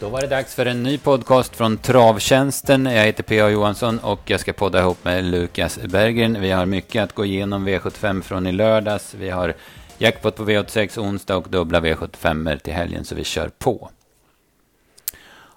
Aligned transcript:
Då 0.00 0.08
var 0.08 0.20
det 0.20 0.26
dags 0.26 0.54
för 0.54 0.66
en 0.66 0.82
ny 0.82 0.98
podcast 0.98 1.56
från 1.56 1.76
Travtjänsten. 1.76 2.86
Jag 2.86 3.04
heter 3.04 3.22
P.A. 3.22 3.48
Johansson 3.48 3.98
och 3.98 4.20
jag 4.24 4.40
ska 4.40 4.52
podda 4.52 4.80
ihop 4.80 5.04
med 5.04 5.24
Lukas 5.24 5.78
Berggren. 5.78 6.40
Vi 6.40 6.50
har 6.50 6.66
mycket 6.66 7.02
att 7.02 7.14
gå 7.14 7.24
igenom 7.24 7.68
V75 7.68 8.22
från 8.22 8.46
i 8.46 8.52
lördags. 8.52 9.14
Vi 9.14 9.30
har 9.30 9.54
jackpot 9.98 10.36
på 10.36 10.44
V86 10.44 11.00
onsdag 11.00 11.36
och 11.36 11.48
dubbla 11.48 11.80
V75 11.80 12.58
till 12.58 12.72
helgen, 12.72 13.04
så 13.04 13.14
vi 13.14 13.24
kör 13.24 13.48
på. 13.48 13.90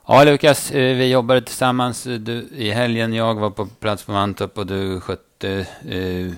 Ja, 0.07 0.23
Lukas, 0.23 0.71
eh, 0.71 0.97
vi 0.97 1.11
jobbade 1.11 1.41
tillsammans 1.41 2.03
du, 2.03 2.47
i 2.55 2.71
helgen. 2.71 3.13
Jag 3.13 3.35
var 3.35 3.49
på 3.49 3.65
plats 3.65 4.03
på 4.03 4.11
Mantorp 4.11 4.57
och 4.57 4.67
du 4.67 4.99
skötte 4.99 5.65
eh, 5.89 6.33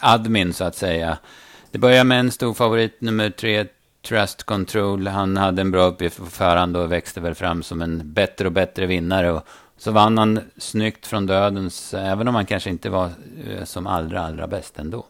admin, 0.00 0.52
så 0.52 0.64
att 0.64 0.76
säga. 0.76 1.18
Det 1.70 1.78
börjar 1.78 2.04
med 2.04 2.20
en 2.20 2.30
stor 2.30 2.54
favorit, 2.54 3.00
nummer 3.00 3.30
tre, 3.30 3.66
Trust 4.04 4.42
Control. 4.42 5.06
Han 5.06 5.36
hade 5.36 5.60
en 5.60 5.70
bra 5.70 5.84
uppgift 5.84 6.18
på 6.18 6.26
förhand 6.26 6.76
och 6.76 6.92
växte 6.92 7.20
väl 7.20 7.34
fram 7.34 7.62
som 7.62 7.82
en 7.82 8.12
bättre 8.12 8.46
och 8.46 8.52
bättre 8.52 8.86
vinnare. 8.86 9.32
Och 9.32 9.42
så 9.76 9.90
vann 9.90 10.18
han 10.18 10.40
snyggt 10.56 11.06
från 11.06 11.26
dödens, 11.26 11.94
även 11.94 12.28
om 12.28 12.34
han 12.34 12.46
kanske 12.46 12.70
inte 12.70 12.90
var 12.90 13.10
eh, 13.50 13.64
som 13.64 13.86
allra, 13.86 14.20
allra 14.20 14.46
bäst 14.46 14.78
ändå. 14.78 15.06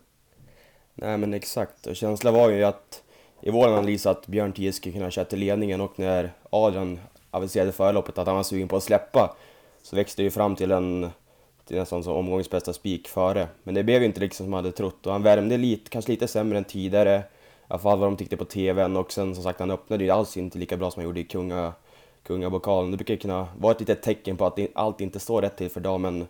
Nej 0.94 1.18
men 1.18 1.34
exakt, 1.34 1.86
och 1.86 1.96
känslan 1.96 2.34
var 2.34 2.50
ju 2.50 2.64
att 2.64 3.02
i 3.42 3.50
vår 3.50 3.68
analys 3.68 4.06
att 4.06 4.26
Björn 4.26 4.52
Tie 4.52 4.72
skulle 4.72 4.92
kunna 4.92 5.10
köra 5.10 5.24
till 5.24 5.38
ledningen 5.38 5.80
och 5.80 5.98
när 5.98 6.32
Adrian 6.50 7.00
aviserade 7.30 7.72
förloppet 7.72 8.18
att 8.18 8.26
han 8.26 8.36
var 8.36 8.42
sugen 8.42 8.68
på 8.68 8.76
att 8.76 8.82
släppa 8.82 9.36
så 9.82 9.96
växte 9.96 10.22
det 10.22 10.24
ju 10.24 10.30
fram 10.30 10.56
till 10.56 10.70
en 10.70 11.10
till 11.66 11.76
nästan 11.76 12.04
som 12.04 12.12
omgångens 12.12 12.50
bästa 12.50 12.72
spik 12.72 13.08
före. 13.08 13.48
Men 13.62 13.74
det 13.74 13.84
blev 13.84 14.00
ju 14.00 14.06
inte 14.06 14.20
liksom 14.20 14.44
som 14.44 14.50
man 14.50 14.64
hade 14.64 14.76
trott 14.76 15.06
och 15.06 15.12
han 15.12 15.22
värmde 15.22 15.56
lite, 15.56 15.90
kanske 15.90 16.12
lite 16.12 16.28
sämre 16.28 16.58
än 16.58 16.64
tidigare 16.64 17.22
alla 17.68 17.78
fall 17.78 17.98
vad 17.98 18.08
de 18.08 18.16
tyckte 18.16 18.36
på 18.36 18.44
TVn 18.44 18.96
och 18.96 19.12
sen 19.12 19.34
som 19.34 19.44
sagt 19.44 19.60
han 19.60 19.70
öppnade 19.70 20.04
ju 20.04 20.10
alls 20.10 20.36
inte 20.36 20.58
lika 20.58 20.76
bra 20.76 20.90
som 20.90 21.00
han 21.00 21.04
gjorde 21.08 21.20
i 21.20 21.24
Kunga, 21.24 21.72
Kungabokalen. 22.22 22.90
Det 22.90 22.96
brukar 22.96 23.16
kunna 23.16 23.48
vara 23.58 23.72
ett 23.72 23.80
litet 23.80 24.02
tecken 24.02 24.36
på 24.36 24.46
att 24.46 24.58
allt 24.74 25.00
inte 25.00 25.20
står 25.20 25.42
rätt 25.42 25.56
till 25.56 25.70
för 25.70 25.80
damen. 25.80 26.26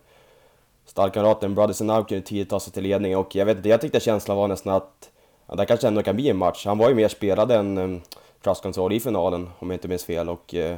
Stallkamraten 0.85 1.55
Brothers 1.55 1.81
and 1.81 1.87
Now 1.87 2.03
kunde 2.03 2.25
tidigt 2.25 2.49
ta 2.49 2.59
sig 2.59 2.73
till 2.73 2.83
ledning 2.83 3.17
och 3.17 3.35
jag 3.35 3.45
vet 3.45 3.57
inte, 3.57 3.69
jag 3.69 3.81
tyckte 3.81 3.99
känslan 3.99 4.37
var 4.37 4.47
nästan 4.47 4.73
att 4.73 5.09
ja, 5.47 5.55
det 5.55 5.65
kanske 5.65 5.87
ändå 5.87 6.03
kan 6.03 6.15
bli 6.15 6.29
en 6.29 6.37
match. 6.37 6.65
Han 6.65 6.77
var 6.77 6.89
ju 6.89 6.95
mer 6.95 7.07
spelad 7.07 7.51
än 7.51 7.77
eh, 7.77 7.83
um, 7.83 8.01
Trust 8.43 8.63
Control 8.63 8.93
i 8.93 8.99
finalen 8.99 9.49
om 9.59 9.69
jag 9.69 9.75
inte 9.75 9.87
minns 9.87 10.05
fel 10.05 10.29
och 10.29 10.53
uh, 10.53 10.75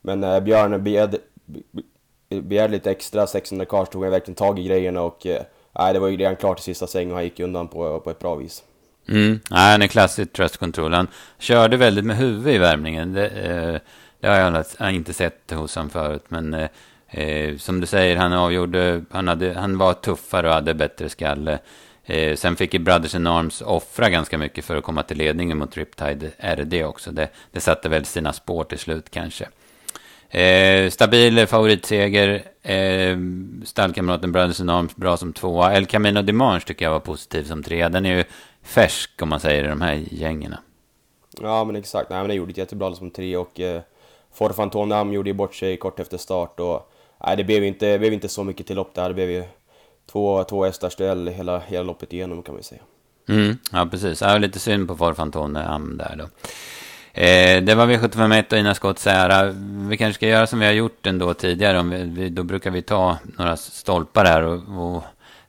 men 0.00 0.24
uh, 0.24 0.40
Björn 0.40 0.84
begärde, 0.84 1.18
begärde 2.28 2.72
lite 2.72 2.90
extra, 2.90 3.26
600 3.26 3.64
kvar 3.64 3.84
tog 3.84 4.02
han 4.02 4.10
verkligen 4.10 4.36
tag 4.36 4.58
i 4.58 4.64
grejerna 4.64 5.02
och 5.02 5.26
uh, 5.26 5.36
nej, 5.72 5.92
det 5.92 5.98
var 5.98 6.08
ju 6.08 6.16
redan 6.16 6.36
klart 6.36 6.60
i 6.60 6.62
sista 6.62 6.86
sväng 6.86 7.10
och 7.10 7.14
han 7.14 7.24
gick 7.24 7.40
undan 7.40 7.68
på, 7.68 8.00
på 8.00 8.10
ett 8.10 8.18
bra 8.18 8.34
vis. 8.34 8.64
Mm. 9.08 9.40
Nej, 9.50 9.72
han 9.72 9.82
är 9.82 9.86
klassisk 9.86 10.32
trust 10.32 10.56
control. 10.56 10.92
Han 10.92 11.08
körde 11.38 11.76
väldigt 11.76 12.04
med 12.04 12.16
huvudet 12.16 12.54
i 12.54 12.58
värmningen. 12.58 13.12
Det, 13.12 13.28
eh, 13.28 13.80
det 14.20 14.28
har 14.28 14.64
jag 14.78 14.92
inte 14.92 15.12
sett 15.12 15.50
hos 15.50 15.74
honom 15.74 15.90
förut. 15.90 16.24
Men 16.28 16.54
eh, 16.54 16.68
eh, 17.08 17.56
som 17.56 17.80
du 17.80 17.86
säger, 17.86 18.16
han 18.16 18.32
avgjorde, 18.32 19.04
han, 19.10 19.28
hade, 19.28 19.54
han 19.54 19.78
var 19.78 19.94
tuffare 19.94 20.48
och 20.48 20.54
hade 20.54 20.74
bättre 20.74 21.08
skalle. 21.08 21.58
Eh, 22.04 22.36
sen 22.36 22.56
fick 22.56 22.74
ju 22.74 22.80
Brothers 22.80 23.14
in 23.14 23.26
Arms 23.26 23.62
offra 23.62 24.10
ganska 24.10 24.38
mycket 24.38 24.64
för 24.64 24.76
att 24.76 24.84
komma 24.84 25.02
till 25.02 25.18
ledningen 25.18 25.58
mot 25.58 25.76
Riptide 25.76 26.30
RD 26.38 26.84
också. 26.84 27.10
Det, 27.10 27.28
det 27.52 27.60
satte 27.60 27.88
väl 27.88 28.04
sina 28.04 28.32
spår 28.32 28.64
till 28.64 28.78
slut 28.78 29.10
kanske. 29.10 29.48
Eh, 30.38 30.90
stabil 30.90 31.46
favoritseger. 31.46 32.42
Eh, 32.62 33.16
stallkamraten 33.64 34.32
Brothers 34.32 34.60
in 34.60 34.68
Arms 34.68 34.96
bra 34.96 35.16
som 35.16 35.32
tvåa. 35.32 35.74
El 35.74 35.86
Camino 35.86 36.22
Dimanche 36.22 36.66
tycker 36.66 36.84
jag 36.84 36.92
var 36.92 37.00
positiv 37.00 37.44
som 37.44 37.62
trea. 37.62 37.88
Den 37.88 38.06
är 38.06 38.16
ju 38.16 38.24
färsk 38.62 39.22
om 39.22 39.28
man 39.28 39.40
säger 39.40 39.64
i 39.64 39.68
de 39.68 39.80
här 39.80 40.04
gängen. 40.10 40.54
Ja 41.40 41.64
men 41.64 41.76
exakt, 41.76 42.10
nej 42.10 42.18
men 42.18 42.28
det 42.28 42.34
gjorde 42.34 42.50
ett 42.50 42.58
jättebra 42.58 42.94
som 42.94 43.10
tre 43.10 43.36
och 43.36 43.60
eh, 43.60 43.82
Forfantonam 44.32 45.12
gjorde 45.12 45.30
ju 45.30 45.34
bort 45.34 45.54
sig 45.54 45.76
kort 45.76 46.00
efter 46.00 46.18
start 46.18 46.60
och 46.60 46.92
nej 47.26 47.36
det 47.36 47.44
blev 47.44 47.64
inte, 47.64 47.98
blev 47.98 48.12
inte 48.12 48.28
så 48.28 48.44
mycket 48.44 48.66
till 48.66 48.76
lopp 48.76 48.94
där, 48.94 49.08
det 49.08 49.14
blev 49.14 49.30
ju 49.30 49.44
två, 50.12 50.44
två 50.44 50.64
hästars 50.64 50.96
duell 50.96 51.28
hela, 51.28 51.58
hela 51.58 51.82
loppet 51.82 52.12
igenom 52.12 52.42
kan 52.42 52.56
vi 52.56 52.62
säga. 52.62 52.80
Mm, 53.28 53.58
ja 53.72 53.88
precis, 53.90 54.20
ja, 54.20 54.38
lite 54.38 54.58
synd 54.58 54.88
på 54.88 54.96
Forfantonam 54.96 55.96
där 55.98 56.16
då. 56.16 56.24
Eh, 57.14 57.62
det 57.62 57.74
var 57.74 57.86
V751 57.86 58.52
och 58.52 58.58
Ina 58.58 58.74
Scott 58.74 59.06
ära. 59.06 59.54
Vi 59.88 59.96
kanske 59.96 60.14
ska 60.14 60.26
göra 60.26 60.46
som 60.46 60.58
vi 60.58 60.66
har 60.66 60.72
gjort 60.72 61.06
ändå 61.06 61.34
tidigare. 61.34 61.78
Om 61.78 62.14
vi, 62.14 62.28
då 62.28 62.42
brukar 62.42 62.70
vi 62.70 62.82
ta 62.82 63.18
några 63.38 63.56
stolpar 63.56 64.24
här 64.24 64.42
och, 64.42 64.94
och 64.94 65.02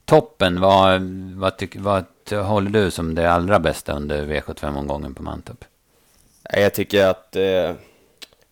toppen. 0.05 0.61
Vad, 0.61 1.01
vad, 1.35 1.57
tyck, 1.57 1.75
vad 1.75 2.05
håller 2.31 2.69
du 2.69 2.91
som 2.91 3.15
det 3.15 3.31
allra 3.31 3.59
bästa 3.59 3.93
under 3.93 4.25
V75-omgången 4.25 5.13
på 5.13 5.23
Mantorp? 5.23 5.65
Jag 6.53 6.73
tycker 6.73 7.05
att 7.05 7.35
eh, 7.35 7.71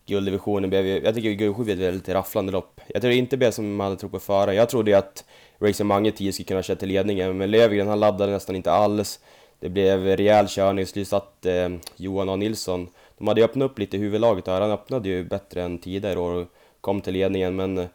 gulddivisionen 0.06 0.70
blev, 0.70 0.86
jag 0.86 1.14
tycker 1.14 1.30
guldsju 1.30 1.64
blev 1.64 1.82
ett 1.82 1.94
lite 1.94 2.14
rafflande 2.14 2.52
lopp. 2.52 2.80
Jag 2.88 3.02
tror 3.02 3.14
inte 3.14 3.36
blev 3.36 3.50
som 3.50 3.76
man 3.76 3.84
hade 3.84 3.96
trott 3.96 4.12
på 4.12 4.20
förra. 4.20 4.54
Jag 4.54 4.68
trodde 4.68 4.98
att 4.98 5.24
Racing 5.60 5.86
Mange 5.86 6.12
10 6.12 6.32
skulle 6.32 6.46
kunna 6.46 6.62
köra 6.62 6.76
till 6.76 6.88
ledningen, 6.88 7.36
men 7.36 7.50
Lövgren 7.50 7.88
han 7.88 8.00
laddade 8.00 8.32
nästan 8.32 8.56
inte 8.56 8.72
alls. 8.72 9.20
Det 9.60 9.68
blev 9.68 10.04
rejäl 10.04 10.48
körning, 10.48 10.86
så 10.86 11.04
satt 11.04 11.46
eh, 11.46 11.68
Johan 11.96 12.28
A 12.28 12.36
Nilsson. 12.36 12.88
De 13.18 13.28
hade 13.28 13.44
öppnat 13.44 13.70
upp 13.70 13.78
lite 13.78 13.96
i 13.96 14.00
huvudlaget 14.00 14.44
där, 14.44 14.60
han 14.60 14.70
öppnade 14.70 15.08
ju 15.08 15.24
bättre 15.24 15.62
än 15.62 15.78
tidigare 15.78 16.18
och 16.18 16.46
kom 16.80 17.00
till 17.00 17.12
ledningen, 17.12 17.56
men 17.56 17.88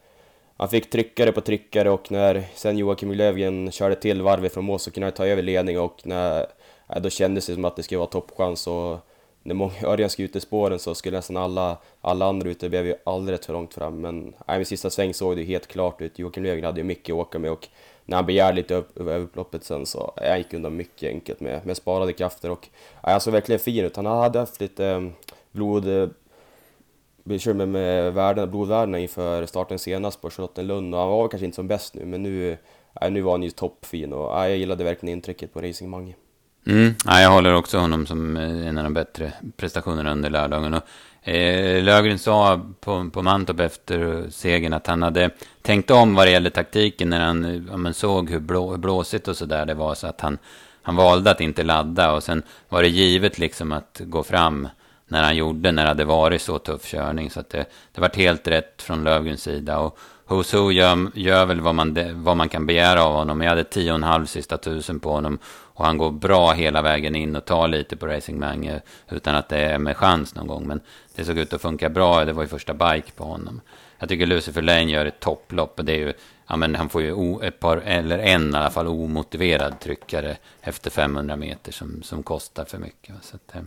han 0.58 0.68
fick 0.68 0.90
tryckare 0.90 1.32
på 1.32 1.40
tryckare 1.40 1.90
och 1.90 2.10
när 2.10 2.44
sen 2.54 2.78
Joakim 2.78 3.12
Löfgren 3.12 3.70
körde 3.70 3.94
till 3.94 4.22
varvet 4.22 4.54
från 4.54 4.64
mål 4.64 4.78
så 4.78 4.90
kunde 4.90 5.06
han 5.06 5.12
ta 5.12 5.26
över 5.26 5.42
ledning 5.42 5.78
och 5.78 6.00
när, 6.04 6.46
ja, 6.86 6.98
då 6.98 7.10
kändes 7.10 7.46
det 7.46 7.54
som 7.54 7.64
att 7.64 7.76
det 7.76 7.82
skulle 7.82 7.98
vara 7.98 8.08
toppchans 8.08 8.66
och 8.66 8.98
när 9.42 9.54
många 9.54 9.72
Örjan 9.82 10.10
skulle 10.10 10.28
ut 10.28 10.36
i 10.36 10.40
spåren 10.40 10.78
så 10.78 10.94
skulle 10.94 11.16
nästan 11.16 11.36
alla, 11.36 11.76
alla 12.00 12.26
andra 12.26 12.48
ute 12.48 12.68
blev 12.68 12.86
ju 12.86 12.94
alldeles 13.04 13.46
för 13.46 13.52
långt 13.52 13.74
fram 13.74 14.00
men 14.00 14.34
nej, 14.46 14.58
vid 14.58 14.66
sista 14.66 14.90
sväng 14.90 15.14
såg 15.14 15.36
det 15.36 15.42
helt 15.42 15.66
klart 15.66 16.00
ut. 16.00 16.18
Joakim 16.18 16.42
Löfgren 16.42 16.64
hade 16.64 16.80
ju 16.80 16.84
mycket 16.84 17.12
att 17.12 17.18
åka 17.18 17.38
med 17.38 17.50
och 17.50 17.68
när 18.04 18.16
han 18.16 18.26
begärde 18.26 18.56
lite 18.56 18.74
upp, 18.74 18.98
över 18.98 19.18
upploppet 19.18 19.64
sen 19.64 19.86
så 19.86 20.12
jag 20.16 20.28
han 20.28 20.38
gick 20.38 20.54
undan 20.54 20.76
mycket 20.76 21.10
enkelt 21.10 21.40
med, 21.40 21.66
med 21.66 21.76
sparade 21.76 22.12
krafter 22.12 22.50
och 22.50 22.68
han 23.02 23.20
såg 23.20 23.32
verkligen 23.32 23.58
fin 23.58 23.84
ut. 23.84 23.96
Han 23.96 24.06
hade 24.06 24.38
haft 24.38 24.60
lite 24.60 24.86
eh, 24.86 25.08
blod 25.52 25.88
eh, 25.88 26.08
bekymmer 27.28 27.66
med 27.66 28.14
värden, 28.14 28.50
blodvärdena 28.50 28.98
inför 28.98 29.46
starten 29.46 29.78
senast 29.78 30.20
på 30.20 30.30
Charlottenlund 30.30 30.94
och 30.94 31.00
han 31.00 31.08
var 31.10 31.28
kanske 31.28 31.44
inte 31.44 31.56
som 31.56 31.68
bäst 31.68 31.94
nu 31.94 32.04
men 32.04 32.22
nu, 32.22 32.56
äh, 33.00 33.10
nu 33.10 33.20
var 33.20 33.32
han 33.32 33.42
ju 33.42 33.50
toppfin 33.50 34.12
och 34.12 34.44
äh, 34.44 34.48
jag 34.48 34.58
gillade 34.58 34.84
verkligen 34.84 35.16
intrycket 35.16 35.54
på 35.54 35.60
Racing 35.60 35.90
Mange. 35.90 36.14
Mm, 36.66 36.94
ja, 37.04 37.20
jag 37.20 37.30
håller 37.30 37.54
också 37.54 37.78
honom 37.78 38.06
som 38.06 38.36
eh, 38.36 38.68
en 38.68 38.78
av 38.78 38.84
de 38.84 38.94
bättre 38.94 39.32
prestationerna 39.56 40.12
under 40.12 40.30
lördagen. 40.30 40.74
Och, 40.74 41.28
eh, 41.28 41.82
Lögren 41.82 42.18
sa 42.18 42.60
på, 42.80 43.10
på 43.12 43.22
Mantorp 43.22 43.60
efter 43.60 44.26
segern 44.30 44.72
att 44.72 44.86
han 44.86 45.02
hade 45.02 45.30
tänkt 45.62 45.90
om 45.90 46.14
vad 46.14 46.26
det 46.26 46.30
gäller 46.30 46.50
taktiken 46.50 47.10
när 47.10 47.20
han 47.20 47.44
eh, 47.44 47.84
ja, 47.86 47.92
såg 47.92 48.30
hur, 48.30 48.40
blå, 48.40 48.70
hur 48.70 48.78
blåsigt 48.78 49.28
och 49.28 49.36
sådär 49.36 49.66
det 49.66 49.74
var 49.74 49.94
så 49.94 50.06
att 50.06 50.20
han, 50.20 50.38
han 50.82 50.96
valde 50.96 51.30
att 51.30 51.40
inte 51.40 51.62
ladda 51.62 52.12
och 52.12 52.22
sen 52.22 52.42
var 52.68 52.82
det 52.82 52.88
givet 52.88 53.38
liksom 53.38 53.72
att 53.72 54.00
gå 54.04 54.22
fram 54.22 54.68
när 55.08 55.22
han 55.22 55.36
gjorde, 55.36 55.72
när 55.72 55.82
det 55.82 55.88
hade 55.88 56.04
varit 56.04 56.42
så 56.42 56.58
tuff 56.58 56.84
körning. 56.84 57.30
Så 57.30 57.40
att 57.40 57.50
det, 57.50 57.64
det 57.92 58.00
var 58.00 58.10
helt 58.16 58.48
rätt 58.48 58.82
från 58.82 59.04
Lövgrens 59.04 59.42
sida. 59.42 59.78
Och 59.78 59.98
Hoso 60.28 60.70
gör, 60.70 61.10
gör 61.14 61.46
väl 61.46 61.60
vad 61.60 61.74
man, 61.74 61.98
vad 62.24 62.36
man 62.36 62.48
kan 62.48 62.66
begära 62.66 63.04
av 63.04 63.14
honom. 63.14 63.40
Jag 63.40 63.48
hade 63.48 63.64
tio 63.64 63.90
och 63.90 63.94
en 63.94 64.02
halv 64.02 64.26
sista 64.26 64.58
tusen 64.58 65.00
på 65.00 65.10
honom. 65.10 65.38
Och 65.46 65.84
han 65.84 65.98
går 65.98 66.10
bra 66.10 66.52
hela 66.52 66.82
vägen 66.82 67.16
in 67.16 67.36
och 67.36 67.44
tar 67.44 67.68
lite 67.68 67.96
på 67.96 68.06
Racing 68.06 68.40
Mange 68.40 68.74
eh, 68.74 68.80
utan 69.16 69.34
att 69.34 69.48
det 69.48 69.58
är 69.58 69.78
med 69.78 69.96
chans 69.96 70.34
någon 70.34 70.46
gång. 70.46 70.66
Men 70.66 70.80
det 71.14 71.24
såg 71.24 71.38
ut 71.38 71.52
att 71.52 71.62
funka 71.62 71.88
bra. 71.88 72.24
Det 72.24 72.32
var 72.32 72.42
ju 72.42 72.48
första 72.48 72.74
bike 72.74 73.12
på 73.16 73.24
honom. 73.24 73.60
Jag 73.98 74.08
tycker 74.08 74.26
Lucifer 74.26 74.62
Lane 74.62 74.84
gör 74.84 75.06
ett 75.06 75.20
topplopp. 75.20 75.78
Och 75.78 75.84
det 75.84 75.92
är 75.92 75.98
ju, 75.98 76.12
ja, 76.46 76.56
men 76.56 76.74
han 76.74 76.88
får 76.88 77.02
ju 77.02 77.38
ett 77.42 77.60
par, 77.60 77.76
eller 77.76 78.18
en 78.18 78.54
i 78.54 78.56
alla 78.56 78.70
fall, 78.70 78.86
omotiverad 78.86 79.80
tryckare 79.80 80.36
efter 80.60 80.90
500 80.90 81.36
meter 81.36 81.72
som, 81.72 82.02
som 82.02 82.22
kostar 82.22 82.64
för 82.64 82.78
mycket. 82.78 83.14
Så 83.22 83.36
att, 83.36 83.56
eh, 83.56 83.62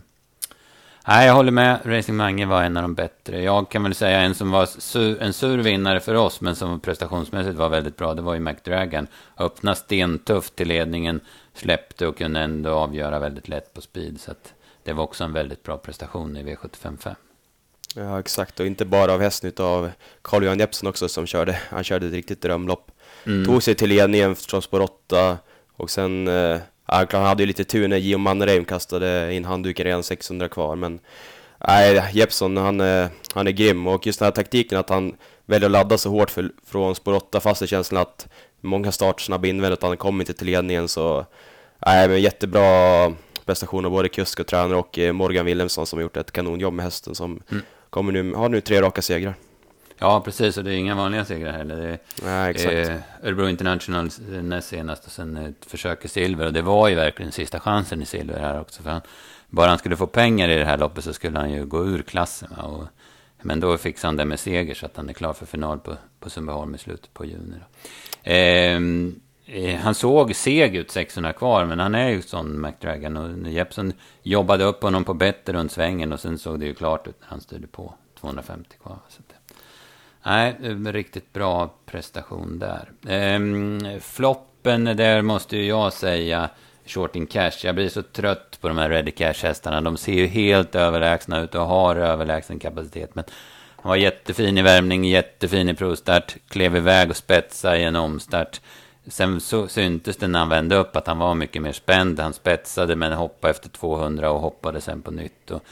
Nej, 1.06 1.26
jag 1.26 1.34
håller 1.34 1.52
med. 1.52 1.80
Racing 1.84 2.16
Mange 2.16 2.46
var 2.46 2.62
en 2.62 2.76
av 2.76 2.82
de 2.82 2.94
bättre. 2.94 3.42
Jag 3.42 3.68
kan 3.68 3.82
väl 3.82 3.94
säga 3.94 4.20
en 4.20 4.34
som 4.34 4.50
var 4.50 4.66
sur, 4.66 5.22
en 5.22 5.32
sur 5.32 5.58
vinnare 5.58 6.00
för 6.00 6.14
oss, 6.14 6.40
men 6.40 6.56
som 6.56 6.80
prestationsmässigt 6.80 7.56
var 7.56 7.68
väldigt 7.68 7.96
bra. 7.96 8.14
Det 8.14 8.22
var 8.22 8.34
ju 8.34 8.40
McDragon. 8.40 9.06
Öppnade 9.38 9.76
stentufft 9.76 10.56
till 10.56 10.68
ledningen, 10.68 11.20
släppte 11.54 12.06
och 12.06 12.18
kunde 12.18 12.40
ändå 12.40 12.70
avgöra 12.70 13.18
väldigt 13.18 13.48
lätt 13.48 13.74
på 13.74 13.80
speed. 13.80 14.20
Så 14.20 14.32
det 14.84 14.92
var 14.92 15.04
också 15.04 15.24
en 15.24 15.32
väldigt 15.32 15.62
bra 15.62 15.76
prestation 15.76 16.36
i 16.36 16.42
V755. 16.42 17.14
Ja, 17.94 18.20
exakt. 18.20 18.60
Och 18.60 18.66
inte 18.66 18.84
bara 18.84 19.12
av 19.12 19.20
hästen, 19.20 19.48
utan 19.48 19.66
av 19.66 19.90
Carl-Johan 20.22 20.58
Jeppsson 20.58 20.88
också 20.88 21.08
som 21.08 21.26
körde. 21.26 21.58
Han 21.70 21.84
körde 21.84 22.06
ett 22.06 22.12
riktigt 22.12 22.42
drömlopp. 22.42 22.90
Mm. 23.26 23.46
Tog 23.46 23.62
sig 23.62 23.74
till 23.74 23.88
ledningen 23.88 24.36
från 24.36 24.62
spår 24.62 24.80
8 24.80 25.38
och 25.76 25.90
sen 25.90 26.28
eh, 26.28 26.58
han 26.92 27.26
hade 27.26 27.42
ju 27.42 27.46
lite 27.46 27.64
tur 27.64 27.88
när 27.88 27.96
Gio 27.96 28.18
Mannerheim 28.18 28.64
kastade 28.64 29.34
in 29.34 29.44
handduken 29.44 29.84
redan 29.84 30.02
600 30.02 30.48
kvar, 30.48 30.76
men 30.76 31.00
nej, 31.68 32.10
Jeppsson 32.12 32.56
han, 32.56 32.80
han 33.34 33.46
är 33.46 33.50
grym 33.50 33.86
och 33.86 34.06
just 34.06 34.18
den 34.18 34.26
här 34.26 34.32
taktiken 34.32 34.78
att 34.78 34.90
han 34.90 35.14
väljer 35.46 35.66
att 35.68 35.72
ladda 35.72 35.98
så 35.98 36.10
hårt 36.10 36.30
för, 36.30 36.50
från 36.66 36.94
spår 36.94 37.14
8 37.14 37.40
fast 37.40 37.68
känns 37.68 37.86
som 37.86 37.98
att 37.98 38.28
många 38.60 38.92
startsnabba 38.92 39.48
invändigt, 39.48 39.82
han 39.82 39.96
kommer 39.96 40.22
inte 40.22 40.34
till 40.34 40.46
ledningen 40.46 40.88
så 40.88 41.26
nej, 41.86 42.08
men 42.08 42.22
jättebra 42.22 43.12
prestation 43.44 43.84
av 43.84 43.90
både 43.90 44.08
kusk 44.08 44.40
och 44.40 44.46
tränare 44.46 44.78
och 44.78 44.98
eh, 44.98 45.12
Morgan 45.12 45.46
Wilhelmsson 45.46 45.86
som 45.86 45.98
har 45.98 46.02
gjort 46.02 46.16
ett 46.16 46.30
kanonjobb 46.30 46.74
med 46.74 46.84
hästen 46.84 47.14
som 47.14 47.42
mm. 47.50 47.62
kommer 47.90 48.12
nu, 48.12 48.34
har 48.34 48.48
nu 48.48 48.60
tre 48.60 48.82
raka 48.82 49.02
segrar. 49.02 49.34
Ja, 50.02 50.20
precis. 50.20 50.58
Och 50.58 50.64
det 50.64 50.74
är 50.74 50.76
inga 50.76 50.94
vanliga 50.94 51.24
segrar 51.24 51.52
heller. 51.52 51.76
Det 51.76 51.88
är, 51.88 51.98
Nej, 52.22 52.50
exakt. 52.50 52.88
Eh, 52.88 53.26
Örebro 53.26 53.48
International 53.48 54.10
näst 54.42 54.68
senast 54.68 55.06
och 55.06 55.12
sen 55.12 55.36
ett 55.36 55.64
försök 55.66 56.04
i 56.04 56.08
silver. 56.08 56.46
Och 56.46 56.52
det 56.52 56.62
var 56.62 56.88
ju 56.88 56.94
verkligen 56.94 57.32
sista 57.32 57.60
chansen 57.60 58.02
i 58.02 58.06
silver 58.06 58.40
här 58.40 58.60
också. 58.60 58.82
För 58.82 58.90
han, 58.90 59.00
bara 59.48 59.68
han 59.68 59.78
skulle 59.78 59.96
få 59.96 60.06
pengar 60.06 60.48
i 60.48 60.58
det 60.58 60.64
här 60.64 60.78
loppet 60.78 61.04
så 61.04 61.12
skulle 61.12 61.38
han 61.38 61.52
ju 61.52 61.66
gå 61.66 61.86
ur 61.86 62.02
klassen. 62.02 62.52
Och, 62.52 62.84
men 63.42 63.60
då 63.60 63.78
fixade 63.78 64.08
han 64.08 64.16
det 64.16 64.24
med 64.24 64.40
seger 64.40 64.74
så 64.74 64.86
att 64.86 64.96
han 64.96 65.08
är 65.08 65.12
klar 65.12 65.32
för 65.32 65.46
final 65.46 65.78
på, 65.78 65.96
på 66.20 66.30
Sundbyholm 66.30 66.74
i 66.74 66.78
slutet 66.78 67.14
på 67.14 67.24
juni. 67.24 67.56
Ehm, 68.22 69.20
eh, 69.46 69.76
han 69.76 69.94
såg 69.94 70.34
seg 70.34 70.76
ut 70.76 70.90
600 70.90 71.32
kvar, 71.32 71.64
men 71.64 71.78
han 71.78 71.94
är 71.94 72.08
ju 72.08 72.22
sån 72.22 72.60
McDragon. 72.60 73.16
Och 73.16 73.50
Jeppson 73.50 73.92
jobbade 74.22 74.64
upp 74.64 74.82
honom 74.82 75.04
på 75.04 75.14
bättre 75.14 75.52
runt 75.52 75.72
svängen 75.72 76.12
och 76.12 76.20
sen 76.20 76.38
såg 76.38 76.60
det 76.60 76.66
ju 76.66 76.74
klart 76.74 77.06
ut 77.06 77.20
när 77.20 77.28
han 77.28 77.40
styrde 77.40 77.66
på 77.66 77.94
250 78.20 78.76
kvar. 78.82 78.98
Så 79.08 79.22
nej, 80.22 80.56
riktigt 80.84 81.32
bra 81.32 81.74
prestation 81.86 82.58
där. 82.58 82.90
Ehm, 83.08 84.00
floppen, 84.00 84.84
där 84.84 85.22
måste 85.22 85.56
ju 85.56 85.66
jag 85.66 85.92
säga 85.92 86.50
Short 86.86 87.16
in 87.16 87.26
Cash. 87.26 87.52
Jag 87.64 87.74
blir 87.74 87.88
så 87.88 88.02
trött 88.02 88.58
på 88.60 88.68
de 88.68 88.78
här 88.78 88.88
Ready 88.88 89.10
Cash-hästarna. 89.10 89.80
De 89.80 89.96
ser 89.96 90.12
ju 90.12 90.26
helt 90.26 90.74
överlägsna 90.74 91.40
ut 91.40 91.54
och 91.54 91.66
har 91.66 91.96
överlägsen 91.96 92.58
kapacitet. 92.58 93.14
Men 93.14 93.24
han 93.76 93.88
var 93.88 93.96
jättefin 93.96 94.58
i 94.58 94.62
värmning, 94.62 95.04
jättefin 95.04 95.68
i 95.68 95.74
provstart, 95.74 96.36
klev 96.48 96.76
iväg 96.76 97.10
och 97.10 97.16
spetsade 97.16 97.78
i 97.78 97.82
en 97.82 97.96
omstart. 97.96 98.60
Sen 99.06 99.40
så 99.40 99.68
syntes 99.68 100.16
det 100.16 100.28
när 100.28 100.38
han 100.38 100.48
vände 100.48 100.76
upp 100.76 100.96
att 100.96 101.06
han 101.06 101.18
var 101.18 101.34
mycket 101.34 101.62
mer 101.62 101.72
spänd. 101.72 102.20
Han 102.20 102.32
spetsade 102.32 102.96
men 102.96 103.12
hoppade 103.12 103.50
efter 103.50 103.68
200 103.68 104.30
och 104.30 104.40
hoppade 104.40 104.80
sen 104.80 105.02
på 105.02 105.10
nytt. 105.10 105.50
Och, 105.50 105.62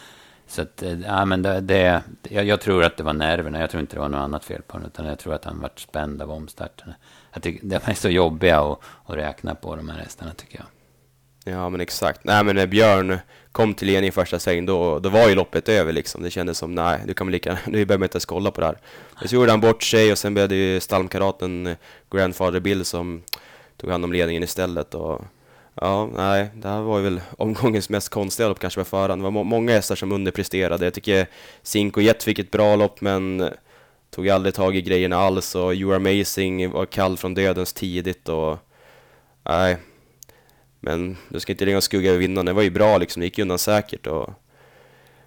så 0.50 0.62
att, 0.62 0.82
eh, 0.82 1.00
ja 1.00 1.25
men 1.25 1.43
det, 1.43 1.61
det 1.61 2.02
jag, 2.29 2.44
jag, 2.44 2.61
tror 2.61 2.85
att 2.85 2.97
det 2.97 3.02
var 3.02 3.12
nerverna. 3.12 3.61
Jag 3.61 3.70
tror 3.70 3.81
inte 3.81 3.97
det 3.97 4.00
var 4.00 4.08
något 4.08 4.19
annat 4.19 4.44
fel 4.44 4.62
på 4.62 4.73
honom. 4.73 4.87
Utan 4.87 5.06
jag 5.06 5.19
tror 5.19 5.35
att 5.35 5.44
han 5.44 5.61
var 5.61 5.70
spänd 5.76 6.23
av 6.23 6.31
omstarten. 6.31 6.93
Jag 7.32 7.43
tycker, 7.43 7.67
de 7.67 7.76
är 7.85 7.94
så 7.94 8.08
jobbiga 8.08 8.61
att, 8.61 8.79
att 9.06 9.17
räkna 9.17 9.55
på 9.55 9.76
de 9.76 9.88
här 9.88 9.99
hästarna 9.99 10.32
tycker 10.35 10.58
jag. 10.58 10.67
Ja 11.55 11.69
men 11.69 11.81
exakt. 11.81 12.25
Nej 12.25 12.44
men 12.44 12.56
när 12.56 12.67
Björn 12.67 13.19
kom 13.52 13.75
till 13.75 13.87
ledning 13.87 14.08
i 14.08 14.12
första 14.12 14.38
svängen, 14.38 14.67
då, 14.67 14.99
då 14.99 15.08
var 15.08 15.29
ju 15.29 15.35
loppet 15.35 15.69
över 15.69 15.93
liksom. 15.93 16.23
Det 16.23 16.31
kändes 16.31 16.58
som 16.58 16.75
nej, 16.75 17.00
nu 17.06 17.14
kan 17.14 17.26
väl 17.26 17.32
lika 17.32 17.52
nu 17.67 17.73
behöver 17.73 17.99
man 17.99 18.05
inte 18.05 18.17
ens 18.17 18.25
kolla 18.25 18.50
på 18.50 18.61
det 18.61 18.67
här. 18.67 18.79
Men 19.19 19.29
så 19.29 19.35
gjorde 19.35 19.50
han 19.50 19.61
bort 19.61 19.82
sig 19.82 20.12
och 20.12 20.19
sen 20.19 20.35
blev 20.35 20.49
det 20.49 20.55
ju 20.55 20.81
stalmkaraten 20.81 21.67
eh, 21.67 21.76
Grandfather 22.11 22.61
Bill 22.61 22.85
som 22.85 23.23
tog 23.76 23.91
hand 23.91 24.05
om 24.05 24.12
ledningen 24.12 24.43
istället. 24.43 24.94
Och, 24.94 25.25
ja, 25.75 26.11
nej, 26.17 26.50
det 26.55 26.69
här 26.69 26.81
var 26.81 26.99
ju 26.99 27.05
väl 27.05 27.20
omgångens 27.38 27.88
mest 27.88 28.08
konstiga 28.08 28.49
lopp 28.49 28.58
kanske 28.58 28.81
på 28.81 28.84
förhand. 28.84 29.20
Det 29.20 29.25
var 29.25 29.31
må 29.31 29.44
många 29.44 29.72
hästar 29.72 29.94
som 29.94 30.12
underpresterade. 30.12 30.84
Jag 30.84 30.94
tycker 30.94 31.26
Cinco 31.62 32.00
Jet 32.00 32.22
fick 32.22 32.38
ett 32.38 32.50
bra 32.50 32.76
lopp 32.76 33.00
men 33.00 33.50
tog 34.11 34.28
aldrig 34.28 34.55
tag 34.55 34.76
i 34.76 34.82
grejerna 34.82 35.17
alls 35.17 35.55
och 35.55 35.75
You 35.75 35.90
Are 35.90 35.96
Amazing 35.96 36.70
var 36.70 36.87
kall 36.87 37.17
från 37.17 37.34
dödens 37.34 37.72
tidigt 37.72 38.28
och 38.28 38.58
nej, 39.43 39.76
men 40.81 41.17
du 41.28 41.40
ska 41.40 41.52
inte 41.52 41.64
lägga 41.64 41.81
skugga 41.81 42.11
över 42.11 42.19
vinnaren. 42.19 42.46
Det 42.46 42.52
var 42.52 42.62
ju 42.62 42.70
bra 42.70 42.99
liksom, 42.99 43.20
det 43.20 43.26
gick 43.26 43.38
undan 43.38 43.58
säkert. 43.58 44.06
Och... 44.06 44.31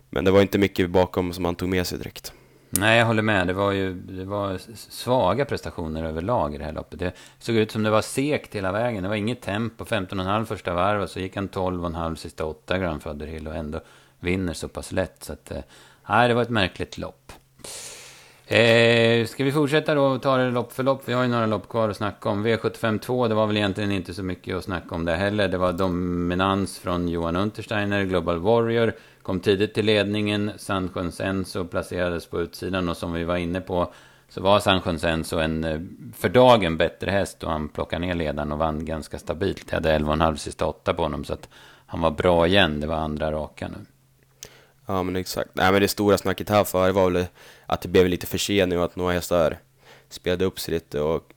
Men 0.10 0.26
det 0.26 0.32
var 0.32 0.42
inte 0.42 0.58
mycket 0.58 0.90
bakom 0.90 1.34
som 1.34 1.46
han 1.46 1.56
tog 1.56 1.70
med 1.70 1.88
sig 1.88 1.98
direkt. 1.98 2.34
Nej, 2.78 3.00
jag 3.00 3.06
håller 3.06 3.22
med. 3.22 3.48
Det 3.48 3.54
var 3.54 3.72
ju 3.72 3.94
det 3.94 4.26
var 4.26 4.58
svaga 4.76 5.46
prestationer 5.46 6.04
överlag 6.04 6.56
i 6.56 6.58
det 6.58 6.64
här 6.64 6.72
loppet. 6.72 7.00
Det 7.00 7.12
såg 7.40 7.56
ut 7.56 7.72
som 7.72 7.84
det 7.84 7.90
var 7.90 8.02
sekt 8.02 8.56
hela 8.56 8.72
vägen. 8.72 9.04
Det 9.04 9.10
var 9.10 9.16
inget 9.16 9.42
tempo. 9.42 9.84
15,5 9.84 10.46
första 10.46 10.74
varv 10.74 11.02
och 11.02 11.10
så 11.10 11.20
gick 11.20 11.36
han 11.36 11.50
12,5 11.50 12.16
sista 12.16 12.46
8 12.46 12.78
Grand 12.78 13.24
Hill 13.24 13.48
och 13.48 13.56
ändå 13.56 13.82
vinner 14.20 14.54
så 14.54 14.68
pass 14.68 14.92
lätt. 14.92 15.24
Så 15.24 15.34
att, 15.34 15.52
eh, 15.52 15.64
nej, 16.10 16.28
det 16.28 16.34
var 16.34 16.42
ett 16.42 16.50
märkligt 16.50 16.98
lopp. 16.98 17.32
Eh, 18.54 19.26
ska 19.26 19.44
vi 19.44 19.52
fortsätta 19.52 19.96
då 19.96 20.04
och 20.04 20.22
ta 20.22 20.38
det 20.38 20.52
lopp 20.52 20.74
för 20.74 20.84
lopp? 20.84 21.02
Vi 21.06 21.14
har 21.14 21.24
ju 21.24 21.30
några 21.30 21.46
lopp 21.46 21.70
kvar 21.70 21.90
att 21.90 21.98
snacka 21.98 22.30
om. 22.30 22.48
V75 22.48 23.00
2, 23.00 23.28
det 23.28 23.36
var 23.36 23.48
väl 23.48 23.58
egentligen 23.58 23.92
inte 23.92 24.14
så 24.14 24.24
mycket 24.24 24.56
att 24.56 24.64
snacka 24.64 24.96
om 24.96 25.06
det 25.06 25.16
heller. 25.16 25.48
Det 25.48 25.58
var 25.58 25.74
dominans 25.74 26.80
från 26.80 27.08
Johan 27.08 27.36
Untersteiner, 27.36 28.04
Global 28.04 28.40
Warrior. 28.40 28.94
Kom 29.22 29.40
tidigt 29.40 29.74
till 29.74 29.86
ledningen. 29.86 30.52
Sandsjöns 30.58 31.16
Senso 31.16 31.66
placerades 31.66 32.26
på 32.26 32.42
utsidan 32.42 32.90
och 32.90 32.98
som 32.98 33.14
vi 33.14 33.24
var 33.24 33.38
inne 33.38 33.62
på 33.62 33.94
så 34.30 34.42
var 34.42 34.60
Sandsjöns 34.60 35.02
Senso 35.02 35.38
en 35.38 35.64
eh, 35.64 35.80
för 36.16 36.30
dagen 36.30 36.78
bättre 36.78 37.12
häst 37.12 37.44
och 37.44 37.52
han 37.52 37.70
plockade 37.70 38.06
ner 38.06 38.16
ledaren 38.16 38.52
och 38.52 38.60
vann 38.60 38.86
ganska 38.86 39.20
stabilt. 39.20 39.66
Jag 39.70 39.76
hade 39.76 39.98
11,5 39.98 40.36
sista 40.36 40.66
8 40.66 40.94
på 40.94 41.04
honom 41.04 41.24
så 41.24 41.34
att 41.34 41.50
han 41.86 42.02
var 42.02 42.12
bra 42.12 42.48
igen. 42.48 42.80
Det 42.80 42.88
var 42.88 42.96
andra 42.96 43.32
raka 43.32 43.68
nu. 43.68 43.93
Ja 44.86 45.04
men 45.04 45.16
exakt. 45.16 45.50
Nej 45.54 45.72
men 45.72 45.82
det 45.82 45.88
stora 45.88 46.18
snacket 46.18 46.50
här 46.50 46.64
för 46.64 46.92
var 46.92 47.10
väl 47.10 47.26
att 47.66 47.82
det 47.82 47.88
blev 47.88 48.08
lite 48.08 48.28
försening 48.28 48.80
och 48.80 48.86
att 48.86 48.96
några 48.96 49.14
hästar 49.14 49.60
spelade 50.10 50.46
upp 50.46 50.60
sig 50.60 50.74
lite 50.74 51.02
och 51.02 51.34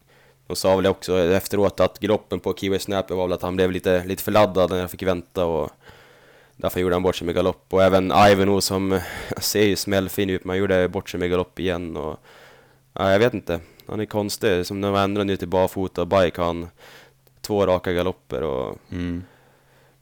de 0.47 0.57
sa 0.57 0.77
väl 0.77 0.87
också 0.87 1.19
efteråt 1.19 1.81
att 1.81 1.99
galoppen 1.99 2.41
på 2.41 2.55
Kiwi 2.55 2.79
Snap 2.79 3.11
var 3.11 3.27
väl 3.27 3.33
att 3.33 3.43
han 3.43 3.57
blev 3.57 3.73
lite, 3.73 4.05
lite 4.05 4.23
för 4.23 4.33
laddad 4.33 4.71
när 4.71 4.81
han 4.81 4.89
fick 4.89 5.03
vänta 5.03 5.45
och 5.45 5.71
därför 6.57 6.81
gjorde 6.81 6.95
han 6.95 7.03
bort 7.03 7.17
sig 7.17 7.27
med 7.27 7.35
galopp 7.35 7.67
och 7.71 7.83
även 7.83 8.13
Ivanhoe 8.31 8.61
som 8.61 9.01
ser 9.39 9.65
ju 9.65 9.77
smällfin 9.77 10.31
ut, 10.31 10.45
man 10.45 10.57
gjorde 10.57 10.89
bort 10.89 11.11
sig 11.11 11.21
med 11.21 11.31
galopp 11.31 11.59
igen 11.59 11.97
och 11.97 12.21
ja, 12.93 13.13
jag 13.13 13.19
vet 13.19 13.35
inte. 13.35 13.61
Han 13.89 14.01
är 14.01 14.07
konstig, 14.07 14.67
som 14.67 14.81
när 14.81 14.91
man 14.91 15.03
ändrar 15.03 15.25
nu 15.25 15.37
till 15.37 15.49
barfota 15.49 16.01
och 16.01 16.09
bike 16.09 16.41
har 16.41 16.47
han 16.47 16.69
två 17.41 17.67
raka 17.67 17.93
galopper 17.93 18.43
och 18.43 18.79
mm. 18.91 19.25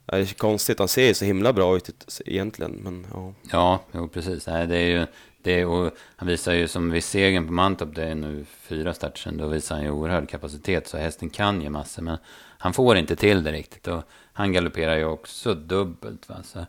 Det 0.05 0.17
är 0.17 0.33
konstigt, 0.37 0.79
han 0.79 0.87
ser 0.87 1.07
ju 1.07 1.13
så 1.13 1.25
himla 1.25 1.53
bra 1.53 1.75
ut 1.75 2.21
egentligen, 2.25 2.71
men 2.71 3.05
ja. 3.13 3.33
Ja, 3.51 3.81
jo, 3.91 4.07
precis. 4.07 4.47
Nej, 4.47 4.67
det 4.67 4.77
är 4.77 4.87
ju, 4.87 5.05
det 5.41 5.59
är, 5.61 5.65
och 5.65 5.91
han 6.15 6.27
visar 6.27 6.53
ju 6.53 6.67
som 6.67 6.91
vid 6.91 7.03
segern 7.03 7.47
på 7.47 7.53
Mantorp, 7.53 7.95
det 7.95 8.03
är 8.03 8.15
nu 8.15 8.45
fyra 8.61 8.93
starter 8.93 9.19
sedan, 9.19 9.37
då 9.37 9.47
visar 9.47 9.75
han 9.75 9.83
ju 9.83 9.91
oerhörd 9.91 10.29
kapacitet, 10.29 10.87
så 10.87 10.97
hästen 10.97 11.29
kan 11.29 11.61
ju 11.61 11.69
massor, 11.69 12.01
men 12.01 12.17
han 12.57 12.73
får 12.73 12.97
inte 12.97 13.15
till 13.15 13.43
det 13.43 13.51
riktigt. 13.51 13.87
Och 13.87 14.03
han 14.33 14.53
galopperar 14.53 14.97
ju 14.97 15.05
också 15.05 15.53
dubbelt. 15.53 16.29
Va? 16.29 16.35
Så, 16.43 16.59